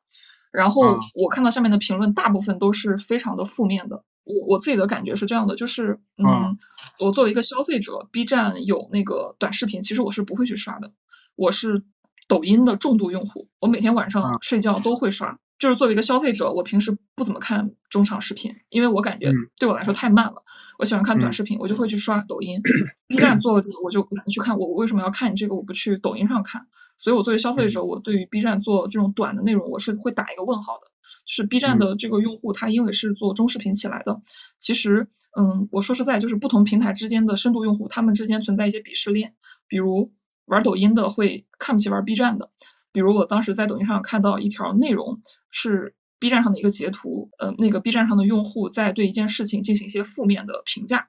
[0.56, 4.04] 然后我看到下面的评论大部分都是非常的负面的。
[4.24, 6.58] 我我自己的感觉是这样的，就是嗯，
[6.98, 10.92] 我作为一个消费者，B 站有那个短视频，其实我是不会去刷的。
[11.36, 11.84] 我是
[12.26, 15.38] 抖音的重度用户，我每天晚上睡觉都会刷。
[15.58, 20.42] 就是作为一个消费者，我平时不怎么看中长视频，因为我感觉对我来说太慢了。
[20.78, 22.60] 我喜欢看短视频，我就会去刷抖音。
[23.08, 24.58] B 站做这个，我就懒得去看。
[24.58, 25.54] 我为什么要看你这个？
[25.54, 26.66] 我不去抖音上看。
[26.98, 30.90] 所以我作为消费者，我对于 B 站做这种短的内容，我是会打一个问号的。
[31.26, 34.20] 就是 B 站的这个用户，他因为是做中视频起来的，
[34.58, 39.34] 其实，嗯，我说实在，就是不同平台之间的深度用户，他们之间存在一些鄙视链。
[39.66, 40.12] 比如
[40.44, 42.50] 玩抖音的会看不起玩 B 站的。
[42.92, 45.18] 比如我当时在抖音上看到一条内容，
[45.50, 51.08] 是 B 站上的一个截图，呃，那个 B 站上的用户在对一件事情进行一些负面的评价。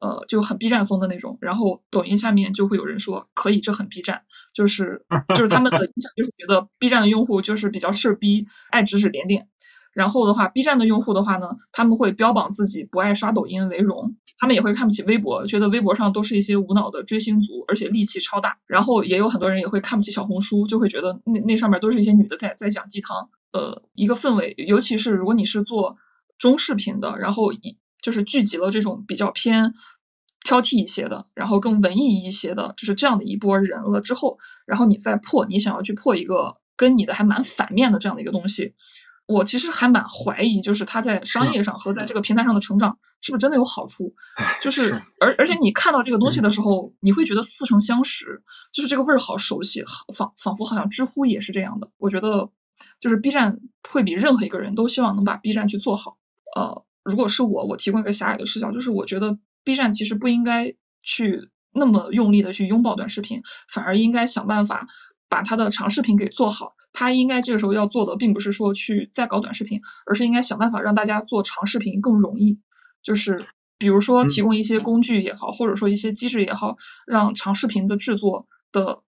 [0.00, 4.22] 呃，就很 B 站风的那种，然后抖音下面就会有人说可以，这很 B 站，
[4.54, 9.48] 就是就是他们的影响就是觉得 B 站的用户就是比较事逼，爱指指点点。
[9.92, 18.58] 然后的话，B 站的用户的话呢，他们会标榜自己不爱刷抖音为荣，他们也会看不起微博，觉得微博上都是一些无脑的追星族，而且戾气超大。
[18.66, 24.54] 然后也有很多人也会看不起小红书，就会觉得那那上面都是一些女的在在讲鸡汤，呃，一个氛围。
[24.58, 25.96] 尤其是如果你是做
[26.36, 27.78] 中视频的，然后一。
[28.06, 29.74] 就是聚集了这种比较偏
[30.44, 38.74] 挑剔一些的，然后更文艺一些的，就是这样的一波人了之后，然后你再破，你想要去破一个跟你的还蛮反面的这样的一个东西，
[39.26, 44.14] 我其实还蛮怀疑，就是他在商业上和在这个平台上的成长是不是真的有好处？
[44.62, 49.84] 就是而而且你看到这个东西的时候，你会觉得似曾相识，就是这个味儿好熟悉，
[50.14, 51.90] 仿仿佛好像知乎也是这样的。
[51.98, 52.50] 我觉得
[53.00, 53.58] 就是 B 站
[53.90, 56.18] 会比任何一个人都希望能把 B 站去做好，
[56.54, 56.84] 呃。
[57.06, 64.88] 如果是我，我提供一个狭隘的视角，就是我觉得 B 站其实不应该去那么用力的去拥抱短视频，反而应该想办法
[65.28, 66.74] 把它的长视频给做好。
[66.92, 72.58] 它应该这个时候要做的，并不是说去再搞短视频，而是应该想办法让大家做长视频更容易。
[73.04, 73.46] 就是
[73.78, 76.76] 比如说提供一些工具也好，或者说一些机制也好，
[77.06, 79.02] 让长视频的制作的。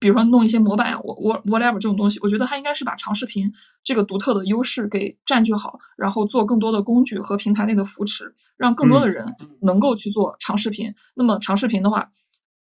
[0.00, 10.94] 比如说弄一些模板啊，我我 whatever 这种东西，我觉得它应该是把长视频这个独特的优势给占据好，然后做更多的工具和平台内的扶持，让更多的人能够去做长视频。
[11.14, 12.10] 那么长视频的话，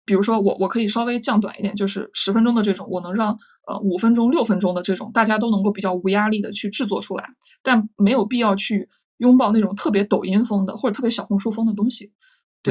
[0.05, 7.29] 比如说我我可以稍微降短一点，就是十分钟的这种，我能让呃五分钟、六分钟的这种，大家都能够比较无压力的去制作出来，
[7.61, 12.13] 但没有必要去拥抱那种特别抖音风的或者特别小红书风的东西。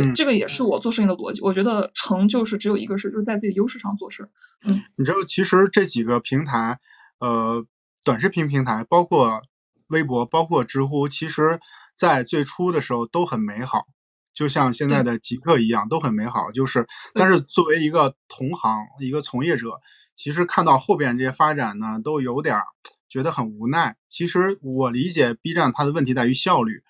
[0.03, 1.41] 对，这个也是我做事情的逻辑。
[1.43, 4.31] 我觉得成就是只有一个事，就是在自己优势上做事。
[4.63, 6.79] 嗯，你知道，其实这几个平台，
[7.19, 7.67] 呃，
[8.05, 9.43] 短视频平台，包括
[9.89, 11.61] 微博，包括知乎，其实
[11.95, 13.87] 在最初的时候都很美好，
[14.35, 16.53] 就像现在的极客一样，都很美好。
[16.53, 19.81] 就是，但是作为一个同行、一个从业者，
[20.15, 22.61] 其实看到后边这些发展呢，都有点
[23.09, 23.97] 觉得很无奈。
[24.09, 26.83] 其实我理解 B 站它的问题在于效率，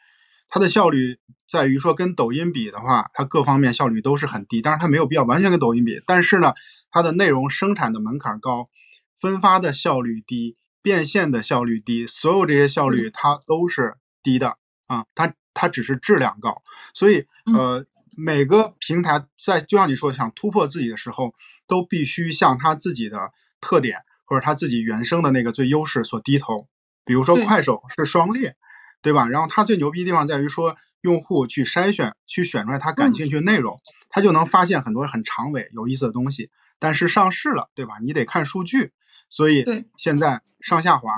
[0.48, 1.18] 它的效率
[1.48, 4.62] 在于说跟抖音比的话，它各方面效率都是很低。
[4.62, 6.54] 但是它没有必要完全跟抖音比，但是呢，
[6.90, 8.68] 它的内容生产的门槛高，
[9.18, 16.62] 分发的效率低，变现的效率低，所有这些效率它都是低的啊，它它只是质量高。
[16.94, 17.86] 所以呃，
[18.16, 21.34] 每个平台在就像你说想突破自己的时候，
[21.66, 24.00] 都必须向它自己的特点。
[24.28, 26.66] 或者他自己原生的那个最优势所低头，
[27.04, 28.56] 比如说快手是双列，
[29.06, 29.28] 对吧？
[29.28, 36.50] 然后它最牛逼的地方在于说，用户去筛选，去选出来他感兴趣的内容，他就能发现很多很长尾有意思的东西。
[36.80, 37.98] 但是上市了，对吧？
[38.02, 38.90] 你得看数据，
[39.30, 39.64] 所以
[39.96, 41.08] 现在上下滑，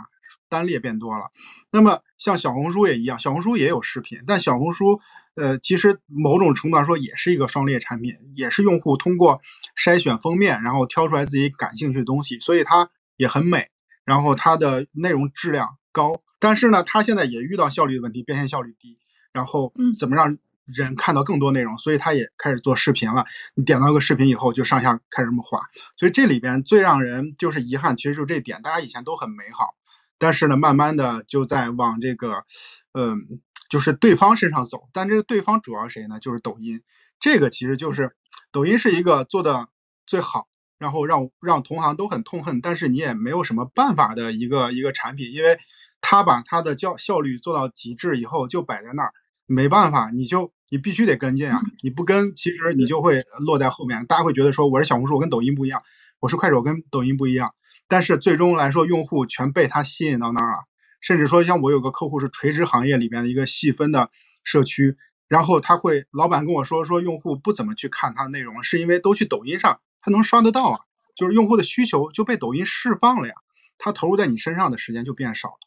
[0.51, 1.31] 单列变多了。
[1.71, 5.01] 那么像小红书也一样，小红书也有视频，但小红书
[5.35, 9.41] 呃，其实某种程度上说也是一个双列产品，也是用户通过
[9.83, 12.91] 筛选封面，然后挑出来自己感兴趣的东西，所以它。
[13.21, 13.69] 也很美，
[14.05, 18.99] 然后它的内容质量高，但是呢，他现在也遇到效率的问题，变现效率低，
[19.33, 23.27] 然后怎么让人看到更多内容，所以他也开始做视频了。
[23.55, 25.63] 你点到个视频以后，就上下开始这么滑，
[25.97, 29.75] 所以这里边最让人就是遗憾，其实就这点，大家以前都很美好，
[30.19, 32.45] 但是呢，慢慢的就在往这个，
[32.93, 36.21] 嗯，就是对方身上走，但这个对方主要谁呢？
[36.21, 36.83] 就是抖音，
[37.21, 38.15] 这个其实就是
[38.53, 39.69] 抖音是一个做的
[40.07, 40.49] 最好。
[40.79, 45.59] 然后让让同行都很痛恨，但是你也没有什么办法的一个一个产品，因为
[46.01, 49.13] 他把他的效效率做到极致以后就摆在那儿，
[49.47, 55.83] 没办法，你就你必须得跟进啊，你不跟，其实你就会落在后面，大家会觉得说我是小红书，我跟抖音不一样，
[56.21, 57.55] 我是快手跟抖音不一样，
[57.89, 60.59] 但是最终来说，用户全被他吸引到那儿了，
[61.01, 64.11] 甚至说像我有个客户是垂直行业里边的一个细分的
[64.45, 64.97] 社区，
[65.29, 69.81] 然后他会老板跟我说说用户不怎么去看他的内容，是因为都去抖音上。
[70.01, 70.81] 他能刷得到啊，
[71.17, 73.35] 就是用户的需求就被抖音释放了呀，
[73.79, 75.59] 他投入在你身上的时间就变少了，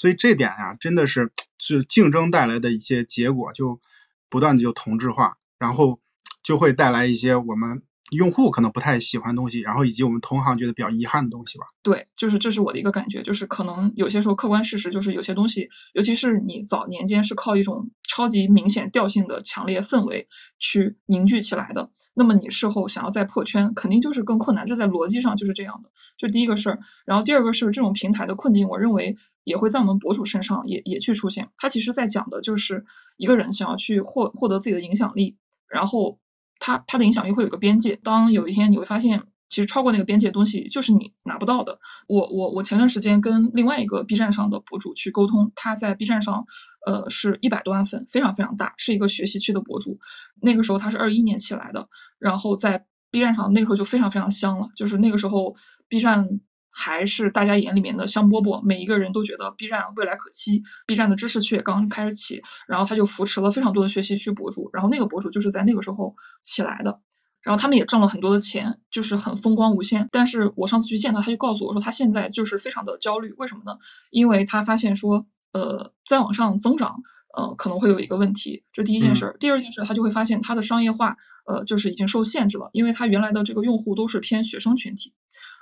[0.00, 3.82] 所以这点呀，真的是是竞争带来的一些结果，就
[4.30, 6.00] 不断的就同质化，然后
[6.42, 7.82] 就会带来一些我们。
[8.10, 11.66] 用户可能不太喜欢东西，然后以及我们同行觉得比较遗憾的东西吧。
[11.82, 24.66] 对，就是这是我的一个感觉，就是可能有些时候客观事实就是有些东西，尤其是你早年间是靠一种超级明显调性的强烈氛围去凝聚起来的，那么你事后想要再破圈，肯定就是更困难。
[24.66, 25.90] 这在逻辑上就是这样的。
[26.18, 31.50] 就第一个事儿，然后第二个是这种平台的困境，我认为也会在我们博主身上也也去出现。
[31.56, 32.84] 它其实在讲的就是
[33.16, 35.36] 一个人想要去获获得自己的影响力，
[35.68, 36.18] 然后。
[36.60, 41.80] 它它的影响力会有个边界，当有一天你会发现，其实超过那个边界的东西就是你拿不到的。
[42.06, 46.46] 我我我前段时间跟另外一个 B 站上的博主去沟通，他在 B 站上
[46.86, 49.98] 呃是一百多万粉，非常非常大，是一个学习区的博主。
[50.40, 51.88] 那个时候他是二一年起来的，
[52.20, 55.56] 然后在 B 站上那个时候就非常非常香了，就是那个时候
[55.88, 56.40] B 站。
[56.80, 67.00] 还是大家眼里面的香饽饽，每一个人都觉得 B 站未来可期，B 站的知识区也刚开始起，然后他就扶持了非常多的学习区博主，然后那个博主就是在那个时候起来的，
[67.42, 70.08] 然后他们也挣了很多的钱，就是很风光无限。
[70.10, 73.78] 但是我上次去见他，他就告诉我说他现在就是非常的焦虑，为什么呢？
[74.10, 77.02] 因为他发现说，呃，再往上增长，
[77.36, 79.36] 呃，可能会有一个问题，这第一件事。
[79.38, 81.16] 第二件事，他就会发现他的商业化，
[81.46, 85.12] 呃，就是已经受限制了，因为他原来的这个用户都是偏学生群体。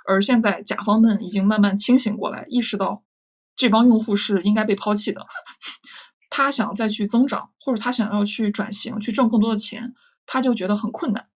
[0.07, 3.03] 而现在甲方们已经慢慢清醒过来，意识到
[3.55, 5.25] 这帮用户是应该被抛弃的。
[6.31, 9.93] 他想再去增长，或者他想要去转型，去挣更多的钱，
[10.25, 11.27] 他就觉得很困难。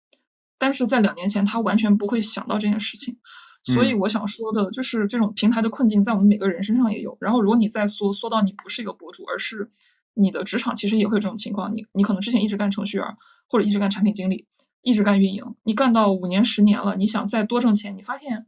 [0.58, 3.18] 但是在两年前，他完全不会想到这件事情。
[3.66, 7.18] 所以我想说的就是，这种平台的困境在我们每个人身上也有。
[7.22, 9.70] 然后，如果你再缩缩到你不是一个博主，而是
[10.14, 11.76] 你的职场，其实也会有这种情况。
[11.76, 14.48] 你你可能之前一直干程序员，或者一直干产品经理。
[14.84, 18.46] 一直干运营，你干到五年十年了，你想再多挣钱，你发现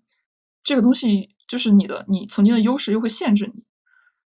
[0.65, 3.63] 这个东西就是你的，你曾经的优势又会限制你。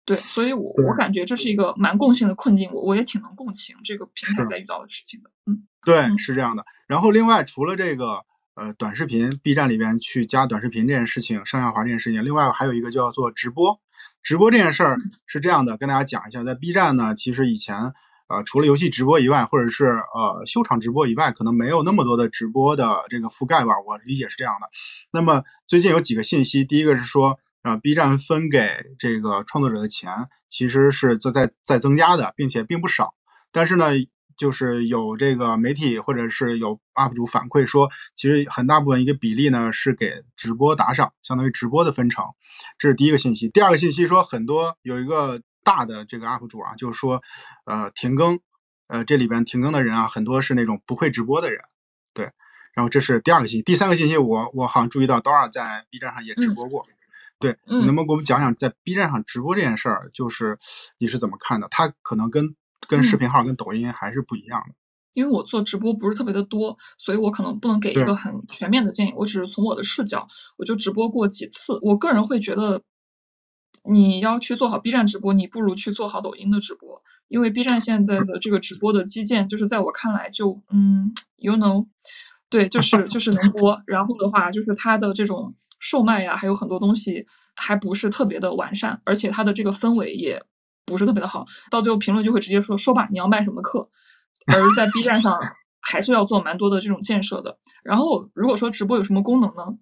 [0.07, 5.31] 对，所以我我感觉这是一个蛮共性的困境，我我也挺能共情这个平台在遇到的事情的。
[5.45, 6.65] 嗯，对，是这样的。
[6.87, 8.25] 然后另外除了这个
[8.55, 13.79] 呃短视频，B 站里边去加短视频这件事情，上下滑这件事情，另外还有一个叫做直播。
[14.23, 14.97] 直播这件事儿
[15.27, 17.93] 是这样的，跟大家讲一下，在 B 站呢，其实以前。
[18.31, 24.71] 呃，除了游戏直播以外，或者是呃秀场直播以外，可能没有那么多的直播的这个覆盖吧，我理解是这样的。
[25.11, 28.71] 那么最近有几个信息，第一个是说，啊，B 站分给
[29.01, 33.15] 这个创作者的钱其实是在在在增加的，并且并不少。
[33.51, 33.87] 但是呢，
[34.37, 42.27] 就是有这个媒体或者是有 UP 主反馈说，其实很大部分一个比例呢是给直播打赏，相当于直播的分成。
[42.79, 43.49] 这是第一个信息。
[43.49, 45.43] 第二个信息说，很多有一个。
[45.71, 47.23] 大的这个 UP 主啊，就是说，
[47.65, 48.41] 呃，停更，
[48.89, 51.63] 呃，这里边停更的人啊，很多是那种不会直播的人，
[52.13, 52.33] 对。
[52.75, 56.85] 然后这是第二个信息，第三个信息，我我好像注意到 Dora 在 B 站上也直播过，
[57.39, 60.59] 对，你能不能给我们讲讲在 B 站上直播这件事儿，就是
[60.99, 61.69] 你是怎么看的？
[61.71, 62.57] 它可能跟
[62.89, 64.75] 跟视频号、跟抖音还是不一样的。
[65.13, 69.13] 因为我做直播不是特别的多，所以我可能不能给一个很全面的建议。
[69.17, 71.79] 我只是从我的视角，我就直播过几次。
[71.83, 72.83] 我个人会觉得，
[73.85, 77.03] 你要去做好 B 站直播，你不如去做好抖音的直播。
[77.29, 81.87] 因为 B 站现在的这个直播的基建，就是在我看来就嗯，you know。
[82.49, 90.43] 对，就是就是能播，然后的话就是它的这种售卖呀，还有很多东西还不是特别的完善，而且它的这个氛围也
[90.85, 93.89] 不是特别的好，到最后评论就会直接说说吧，你要卖什么课？
[94.49, 95.39] 而在 B 站上
[95.81, 97.59] 还是要做蛮多的这种建设的。
[97.85, 99.79] 然后如果说直播有什么功能呢？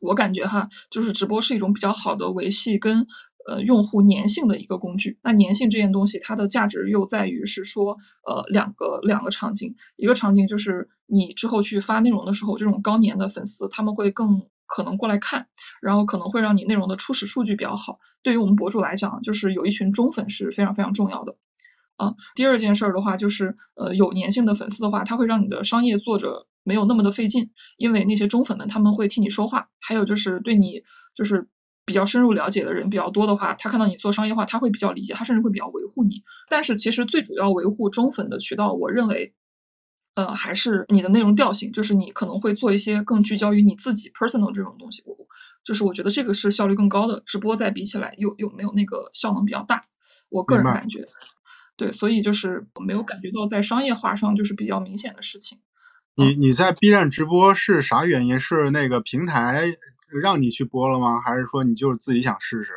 [0.00, 3.06] 我感觉哈，就是直播是一种比较好的维系跟。
[3.48, 5.20] 呃，用户粘性的一个工具。
[5.22, 9.76] 那粘性这件东西，它的价值又在于是说，呃，两个两个场景。
[9.94, 15.46] 一个场景就是你之后去发内容的时候，这种高粘的粉丝他们会更可能过来看，
[15.80, 18.00] 然后可能会让你内容的初始数据比较好。
[18.24, 21.36] 对于我们博主来讲，就是有一群忠粉是非常非常重要的。
[21.96, 30.82] 啊，第二件事儿的话，就是呃，有粘性的粉丝的话，它会让你的商业做着没有那么的费劲，因为那些忠粉们他们会替你说话，还有就是对你
[31.14, 31.48] 就是。
[31.88, 36.24] 比较深入了解的人比较多的话，他看到你做商业化，他会比较理解，他甚至会比较维护你。
[36.48, 39.34] 但是其实最主要维护忠粉的渠道，我认为，
[40.16, 45.04] 呃，还是你的内容调性，就是你可能会做一些更聚焦于你自己 personal 这种东西。
[45.06, 45.16] 我
[45.62, 49.82] 就是我觉得这个是效率更高的，直播再比起来又又没有那个效能比较大。
[50.28, 51.06] 我个人感觉，
[51.76, 55.58] 对，所以就是我没有感觉到在商业化上就是比较明显的事情。
[56.14, 58.40] 你你在 B 站直播是啥原因？
[58.40, 59.76] 是那个平台？
[60.22, 61.20] 让你去播了吗？
[61.20, 62.72] 还是说你就是自己想试试？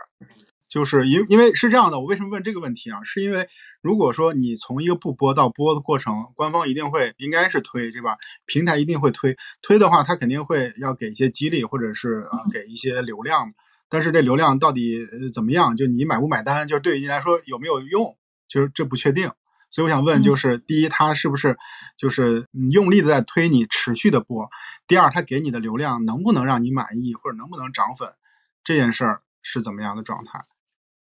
[0.68, 3.04] 就是因因为是这样的，我为什么问这个问题啊？
[3.04, 3.48] 是因为
[3.82, 8.18] 如果说你从一个不播到播的过程，官方一定会应该是推，对吧？
[8.46, 13.50] 平台一定会推，推的话他肯定会要给一些激励，或者是呃给一些流量。
[13.90, 15.00] 但是这流量到底
[15.34, 15.78] 怎么样？
[15.78, 16.68] 就你买不买单？
[16.68, 18.18] 就是对于你来说有没有用？
[18.50, 19.32] 其实这不确定。
[19.70, 21.60] 所以我想问，就是第一，他是不是
[21.96, 24.50] 就是用力的在推你持续的播？
[24.88, 28.16] 第二，他给你的流量能不能让你满意，或者能不能涨粉？
[28.64, 30.46] 这件事儿是怎么样的状态？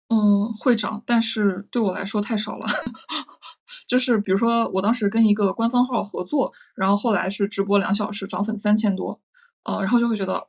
[0.08, 2.66] 嗯，会涨，但是对我来说太少了。
[3.88, 9.20] 就是比如说，我当时跟一个官方号合作，然后后来是直播两小时涨粉三千多，
[9.62, 10.48] 呃，然后就会觉得。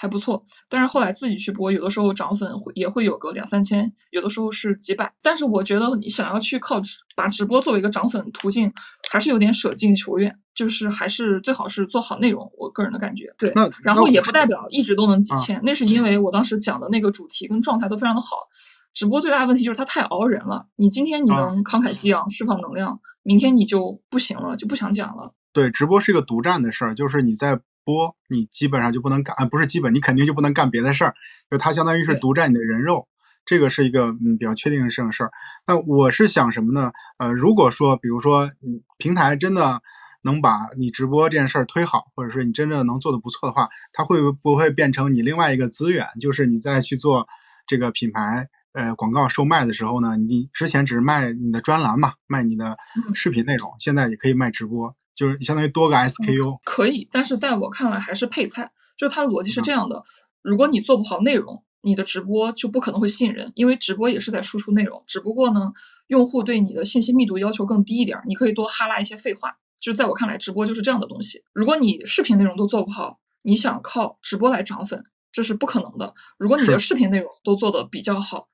[0.00, 5.12] 还不错，但是后来自己去播，有的时候涨粉会也会有个两三千，有的时候是几百。
[5.20, 8.72] 但是我觉得你想要去靠直把直播作为一个涨粉途径，
[9.10, 12.50] 还是有点舍近求远，就是还是最好是做好内容。
[12.56, 13.52] 我个人的感觉，对。
[13.82, 18.48] 然后也不代表一直都能几千，那是因为我当时讲的那个主题跟状态都非常的好。
[18.94, 25.34] 直播最大的问题就是它太熬人了，你今天你能慷慨激昂释放能量，明天你就不行了，就不想讲了。
[25.52, 27.60] 对，直播是一个独占的事儿，就是你在。
[27.90, 31.14] 播你基本上就不能干，不是基本，你肯定就不能干别的事儿，
[31.50, 33.08] 就它相当于是独占你的人肉，
[33.44, 35.30] 这个是一个嗯比较确定的事儿。
[35.66, 36.92] 那我是想什么呢？
[37.18, 39.82] 呃，如果说比如说嗯平台真的
[40.22, 46.06] 能把你直播这件事儿推好，或者是你真的能做的不错的话，它会不会变成你另外一个资源？
[46.20, 47.26] 就是你在去做
[47.66, 52.76] 这个品牌呃广告售卖的时候呢，你之前只是卖你的专栏嘛，卖你的
[53.14, 54.94] 视频内容，现在也可以卖直播。
[55.20, 58.72] 就是相当于多个 SKU，可以，但是在我看来还是配菜。
[58.96, 60.04] 就是它的逻辑是这样的：
[60.40, 65.74] 如果你做不好内容，你的直播就不可能会吸引人，因为直播也是在输出内容，只不过呢，
[66.06, 69.58] 用户对你的信息密度要求更低一点，你可以多哈拉一些废话。
[69.78, 71.44] 就在我看来，直播就是这样的东西。
[71.52, 76.14] 如果你视频内容都做不好，你想靠直播来涨粉，这是不可能的。
[76.38, 78.48] 如果你的视频内容都做的比较好，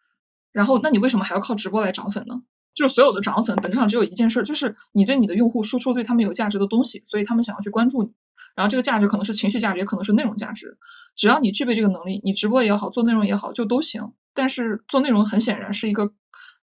[0.51, 2.43] 然后那你为什么还要靠直播来涨粉呢？
[2.77, 8.13] 就是所有的涨粉本质上只有一件事，就是你对你的用户输出对他们有价值的东西，所以他们想要去关注你。
[8.55, 10.77] 然后这个价值可能是情绪价值，也可能是内容价值。
[11.15, 14.13] 只要你具备这个能力，你直播也好，做内容也好，就都行。
[14.35, 16.13] 但是做内容很显然是一个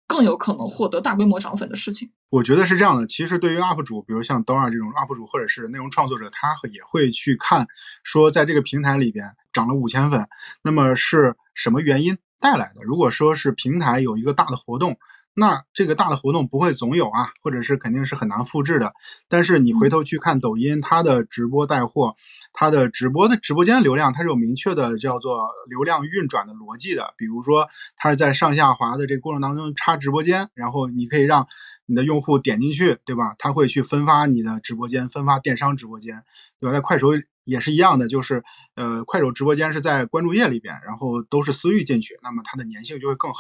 [0.06, 2.12] 更有可能获得大规模涨粉的事情。
[2.30, 7.66] 我觉得是这样的，其实对于 UP 主，比如像 Dora 这种 UP 主或者是内容创作者，他也会去看
[8.04, 10.28] 说在这个平台里边涨了五千粉，
[10.62, 12.84] 那么是什么原因带来的？
[12.86, 15.00] 如果说是平台有一个大的活动。
[15.36, 18.94] 那这个大的活动不会总有啊，或者是肯定是很难复制的。
[19.30, 22.16] 但是你回头去看抖音，它的直播带货，
[22.54, 27.16] 它的直播的直播间流量，它是有明确的叫做流量运转的逻辑的。
[27.18, 31.48] 比如说，它是在上下滑的这个过程当中插直播间，然后你可以让
[31.88, 33.36] 你的用户点进去，对吧？
[33.40, 36.24] 它会去分发你的直播间，分发电商直播间，
[36.60, 36.74] 对吧？
[36.74, 37.08] 在快手
[37.44, 38.44] 也是一样的，就是
[38.76, 43.40] 呃，快手直播间是在关注页里边，然后都是私域进去，那么它的粘性就会更好。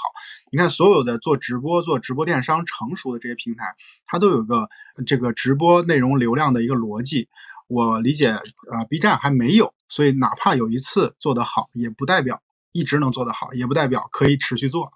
[0.51, 3.76] 你看，所有的做直播、做直播电商成熟的这些平台，
[4.06, 4.70] 它都有个
[5.06, 7.30] 这个直播内容流量的一个逻辑。
[7.68, 8.28] 我理解，
[8.70, 12.41] 呃，B 站还没有，所以哪怕有一次做得好，也不代表
[12.72, 14.91] 一直能做得好，也不代表可以持续做。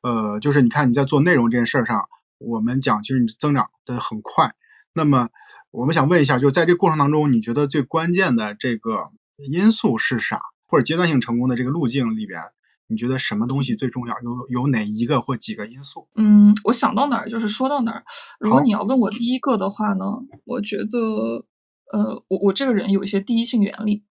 [0.00, 4.54] 呃，就是你看你在做内容这件事上，我们讲其实你增长的很快。
[4.92, 5.28] 那么
[5.76, 10.40] 我们想问一下，就是在这过程当中，你觉得最关键的这个因素是啥？
[10.66, 12.40] 或者阶段性成功的这个路径里边，
[12.86, 14.14] 你觉得什么东西最重要？
[14.22, 16.08] 有有哪一个或几个因素？
[16.14, 18.04] 嗯，我想到哪儿就是说到哪儿。
[18.40, 20.06] 如果你要问我第一个的话呢，
[20.46, 21.44] 我觉得，
[21.92, 24.02] 呃，我我这个人有一些第一性原理，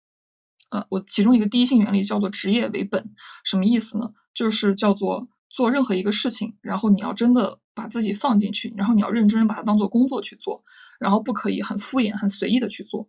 [0.68, 3.08] 呃，我其中一个第一性原理叫做职业为本，
[3.42, 4.10] 什么意思呢？
[4.34, 5.28] 就是叫做。
[5.56, 10.64] 做任何一个事情，然后你要真的把自己放进去，然后你要认真把它当做工作去做，
[10.98, 13.08] 然后不可以很敷衍、很随意的去做。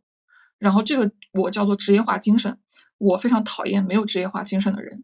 [0.58, 2.60] 然后这个我叫做职业化精神，
[2.98, 5.04] 我非常讨厌没有职业化精神的人。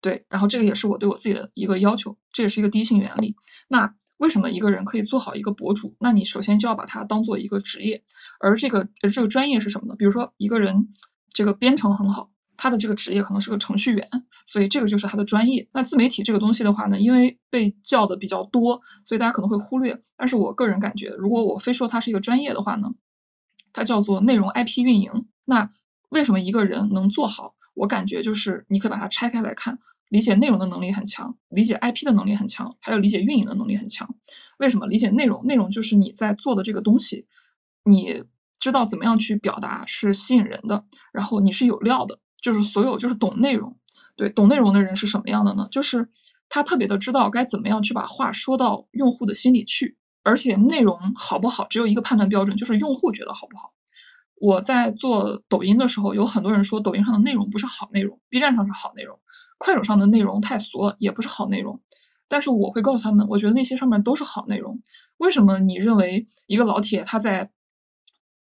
[0.00, 3.36] 对，然后这个也是我对我自己的一个要求，这也是一个第一性原理。
[3.68, 5.96] 那为什么一个人可以做好一个博主？
[6.00, 8.04] 那你首先就要把它当做一个职业，
[8.40, 9.96] 而这个而这个专业是什么呢？
[9.98, 10.88] 比如说一个人
[11.30, 12.30] 这个编程很好。
[12.56, 14.08] 他的这个职业可能是个程序员，
[14.46, 15.68] 所以这个就是他的专业。
[15.72, 20.00] 那自媒体这个东西的话呢，因为被叫的比较多，所以大家可能会忽略。
[20.16, 22.90] 但是我个人感觉，如果我非说它是一个专业的话呢，
[23.72, 25.26] 它叫做内容 IP 运营。
[25.44, 25.70] 那
[26.08, 27.54] 为什么一个人能做好？
[27.74, 29.78] 我感觉就是你可以把它拆开来看，
[30.08, 34.14] 理解内容的能力很强，理解 IP 的能力很强，还有理解运营的能力很强。
[34.56, 35.44] 为什么理解内容？
[35.46, 37.26] 内容就是你在做的这个东西，
[37.84, 38.24] 你
[38.58, 42.18] 知道怎么样去表达是吸引人的，然后你是有料的。
[42.40, 43.76] 就是所有就是懂内容，
[44.16, 45.68] 对懂内容的人是什么样的呢？
[45.70, 46.08] 就是
[46.48, 53.72] 他特别的知道该怎么样去把话说到用户的心里去，而且内容好不好只有一个判断标准，就是用户觉得好不好。
[54.38, 59.18] 我在做抖音的时候，有很多人说抖音上的内容不是好内容，B 站上是好内容，
[59.58, 61.80] 快手上的内容太俗了，也不是好内容。
[62.28, 64.82] 但是我会告诉他们，我觉得那些上面都是好内容。
[65.16, 67.50] 为什么你认为一个老铁他在？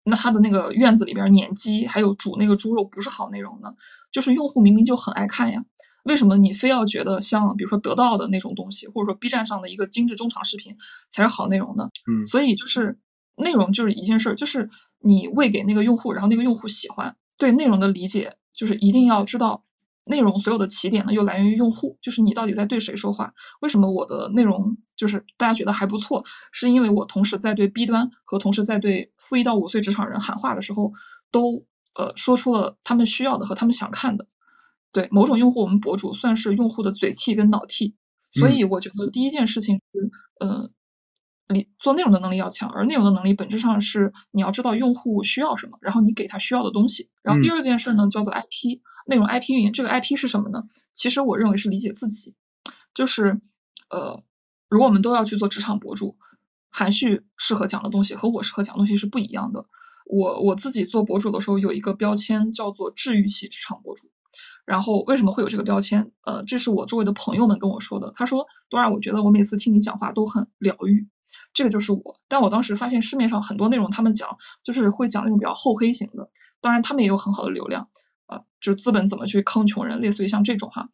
[0.03, 3.75] 那他的那个院子里边撵鸡，还有煮那个猪肉不是好内容呢？
[4.11, 5.63] 就是用户明明就很爱看呀，
[6.03, 10.77] 为什么你非要觉得像比如说得到的那种东西，或者说 B 站上的一个精致中长视频
[11.09, 11.89] 才是好内容呢？
[12.07, 12.99] 嗯，所以就是
[13.35, 19.63] 内容就是一件事儿，就是你喂给那个用户，然后那个用户喜欢，对内容的理解就是一定要知道。
[20.05, 23.33] 内容所有的起点呢，又来源于用户，就是你到底在对谁说话？
[23.61, 26.25] 为什么我的内容就是大家觉得还不错？
[26.51, 30.93] 是因为我同时在对 B 端和同时在对负一到五岁职场人喊话的时候，
[31.31, 34.27] 都呃说出了他们需要的和他们想看的。
[34.91, 37.95] 对某种用户，我们博主算是用户的嘴替跟脑替，
[38.31, 40.71] 所以我觉得第一件事情是，嗯。
[41.49, 47.09] 你做内容的能力要强，而内容的能力本质上是你要知道用户需要什么，然后你给他需要的东西。
[47.21, 49.73] 然后第二件事呢，叫做 IP 内容 IP 运营。
[49.73, 50.63] 这个 IP 是什么呢？
[50.93, 52.35] 其实我认为是理解自己，
[52.93, 53.41] 就是
[53.89, 54.23] 呃，
[54.69, 56.17] 如果我们都要去做职场博主，
[56.69, 59.65] 含旭适合讲的东西和我适合讲的东西是不一样的。
[60.05, 64.09] 我我自己做博主的时候有一个标签叫做治愈系职场博主。
[64.65, 66.11] 然后为什么会有这个标签？
[66.23, 68.11] 呃，这是我周围的朋友们跟我说的。
[68.15, 71.09] 他说，多然我觉得我每次听你讲话都很疗愈。
[71.53, 76.29] 这个就是我，但我当时发现市面上很多内容，他们讲就是会讲那种比较厚黑型的，
[76.61, 77.89] 当然他们也有很好的流量
[78.25, 80.89] 啊，就是资本怎么去坑穷人，类似于像这种哈，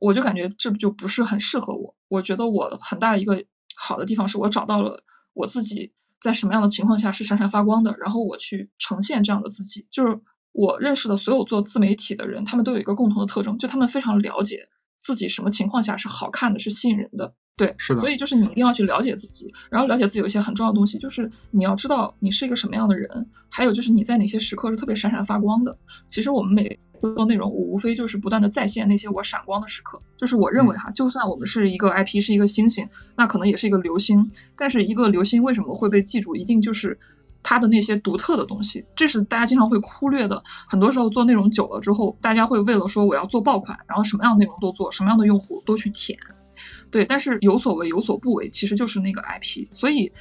[0.00, 1.94] 我就感觉这就不是很适合我。
[2.08, 3.44] 我觉得我很大的一个
[3.76, 9.86] 好的地方是我找到了我自己在什么样的情况下是闪闪发光的，然后我去呈现这样的自己。
[9.90, 10.20] 就是
[10.52, 14.68] 我认识的所有做自媒体的人，他们都有一个共同的特征，就他们非常了解
[15.04, 17.34] 自己什么情况下是好看的，是吸引人的。
[17.56, 25.76] 对，是的，所以就是你一定要去了解自己，然后了解自己有一些很重要的东西，就是你要知道你是一个什么样的人，还有就是你在哪些时刻是特别闪闪发光的。
[26.08, 30.02] 其实我们每次做内容，我无非就是不断的再现那些我闪光的时刻。
[30.16, 36.98] 就是我认为哈，就算我们是一个 IP，是一个星星，那可能也是一个流星，但是一个流星为什么会被记住，一定就是
[37.44, 40.42] 它的那些独特的东西，这是大家经常会忽略的。
[40.66, 46.18] 很多时候做内容久了之后，大家会为了说我要做爆款，然后什么样的内容都做，什么样的用户都去舔。
[46.90, 49.66] 对，但是有所为有所不为，其实就是那个 IP。
[49.72, 50.12] 所以，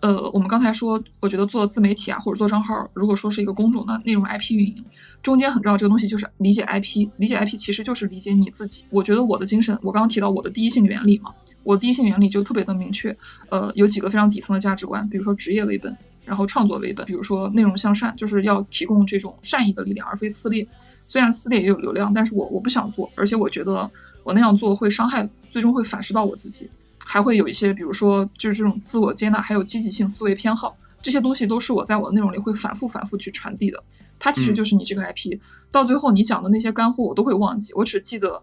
[0.00, 4.84] 呃，我们刚才说，我觉得做自媒体啊，或者做账号，如果说是一个工种的内容 IP 运营，
[5.22, 7.10] 中间很重要这个东西就是理解 IP。
[7.18, 8.84] 理解 IP 其实就是理解你自己。
[8.90, 13.16] 我觉得我的精神，我刚刚提到我的第一性原理嘛，我第一性原理就特别的明确。
[13.50, 15.98] 呃，有几个非常底层的价值观，比如说职业为本，
[16.28, 20.68] 然后创作为本，比如说内容向善，就是要提供这种善意的力量，而非撕裂。
[21.06, 23.90] 虽然撕裂也有流量，但是我我不想做，而且我觉得
[24.24, 30.76] 我那样做会伤害，最终会反噬到我自己，还会有一些，比如说就是这种自我接纳，还有积极性思维偏好。
[31.00, 33.84] 这些东西都是我在我的内容里会反复反复去传递的。
[34.18, 35.38] 它其实就是你这个 IP，
[35.70, 38.42] 到最后你讲的那些干货我都会忘记，我只记得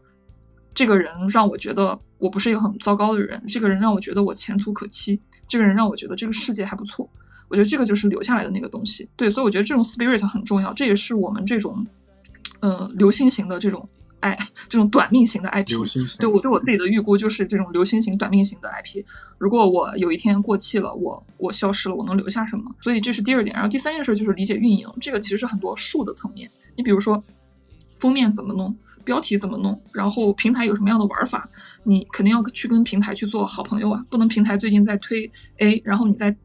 [0.74, 7.10] 这个人让我觉得我不是一个很糟糕的人，这个人让我觉得我前途可期，这个人让我觉得这个世界还不错。
[7.47, 9.09] 我觉得这个就是留下来的那个东西。
[9.15, 11.88] 对，所以我觉得这种 spirit 很重要，这也是我们这种
[12.59, 13.89] 呃流星型的这种。
[14.22, 14.35] 哎，
[14.69, 15.67] 这种短命型的 IP，
[16.19, 19.05] 对我对我自己的预估就是这种流星型、短命型的 IP。
[19.38, 22.73] 如果我有一天过气了，我我消失了，我能留下什么？
[22.81, 23.53] 所以这是第二点。
[23.55, 26.49] 然后第三件事就是理解运营，这个其实是很多术的层面。
[26.76, 27.23] 你比如说
[27.99, 31.49] 封面怎么弄，标题怎么弄，然后平台有什么样的玩法，
[31.84, 36.35] 你肯定要去跟平台去做好朋友啊，不能平台最近在推 A，然后你再。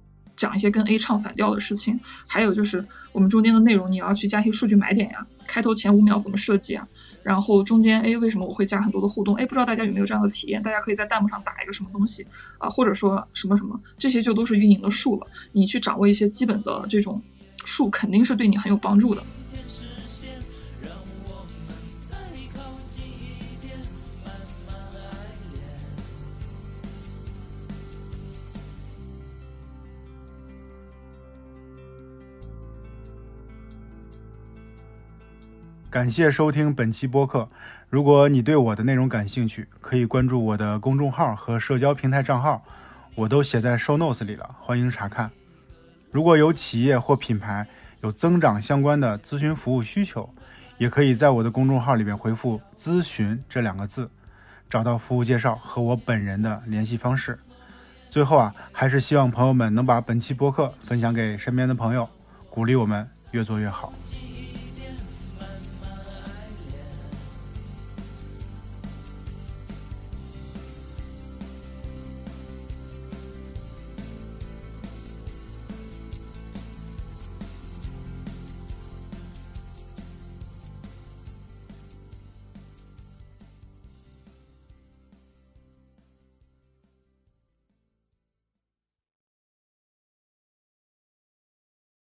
[0.41, 6.89] 讲一些跟 A 唱反调的事情，还有就是我们中间的内容，你要去加一些数据买点呀，开头前五秒怎么设计啊，
[7.23, 9.35] 然后中间 A 为什么我会加很多的互动？
[9.35, 10.63] 哎，不知道大家有没有这样的体验？
[10.63, 12.27] 大家可以在弹幕上打一个什么东西
[12.57, 15.27] 啊，或者说什么什么，这些就都是运营的数了。
[15.53, 17.21] 你去掌握一些基本的这种
[17.67, 19.23] 数，肯定是对你很有帮助的。
[35.91, 37.49] 感谢收听本期播客。
[37.89, 42.63] 如果你对我的内容感兴趣，可以关注我的公众号和社交平台账号，
[43.17, 45.33] 我都写在 show notes 里了，欢迎查看。
[46.13, 47.67] 如果有企业或品牌
[48.03, 50.33] 有增长相关的咨询服务需求，
[50.79, 54.09] 也可以在我的公众号里边回复“咨询”这两个字，
[54.69, 57.37] 找到服务介绍和我本人的联系方式。
[58.09, 62.09] 最后啊，还是希望朋友们能把本期播客分享给身边的朋友，
[62.49, 63.93] 鼓励我们越做越好。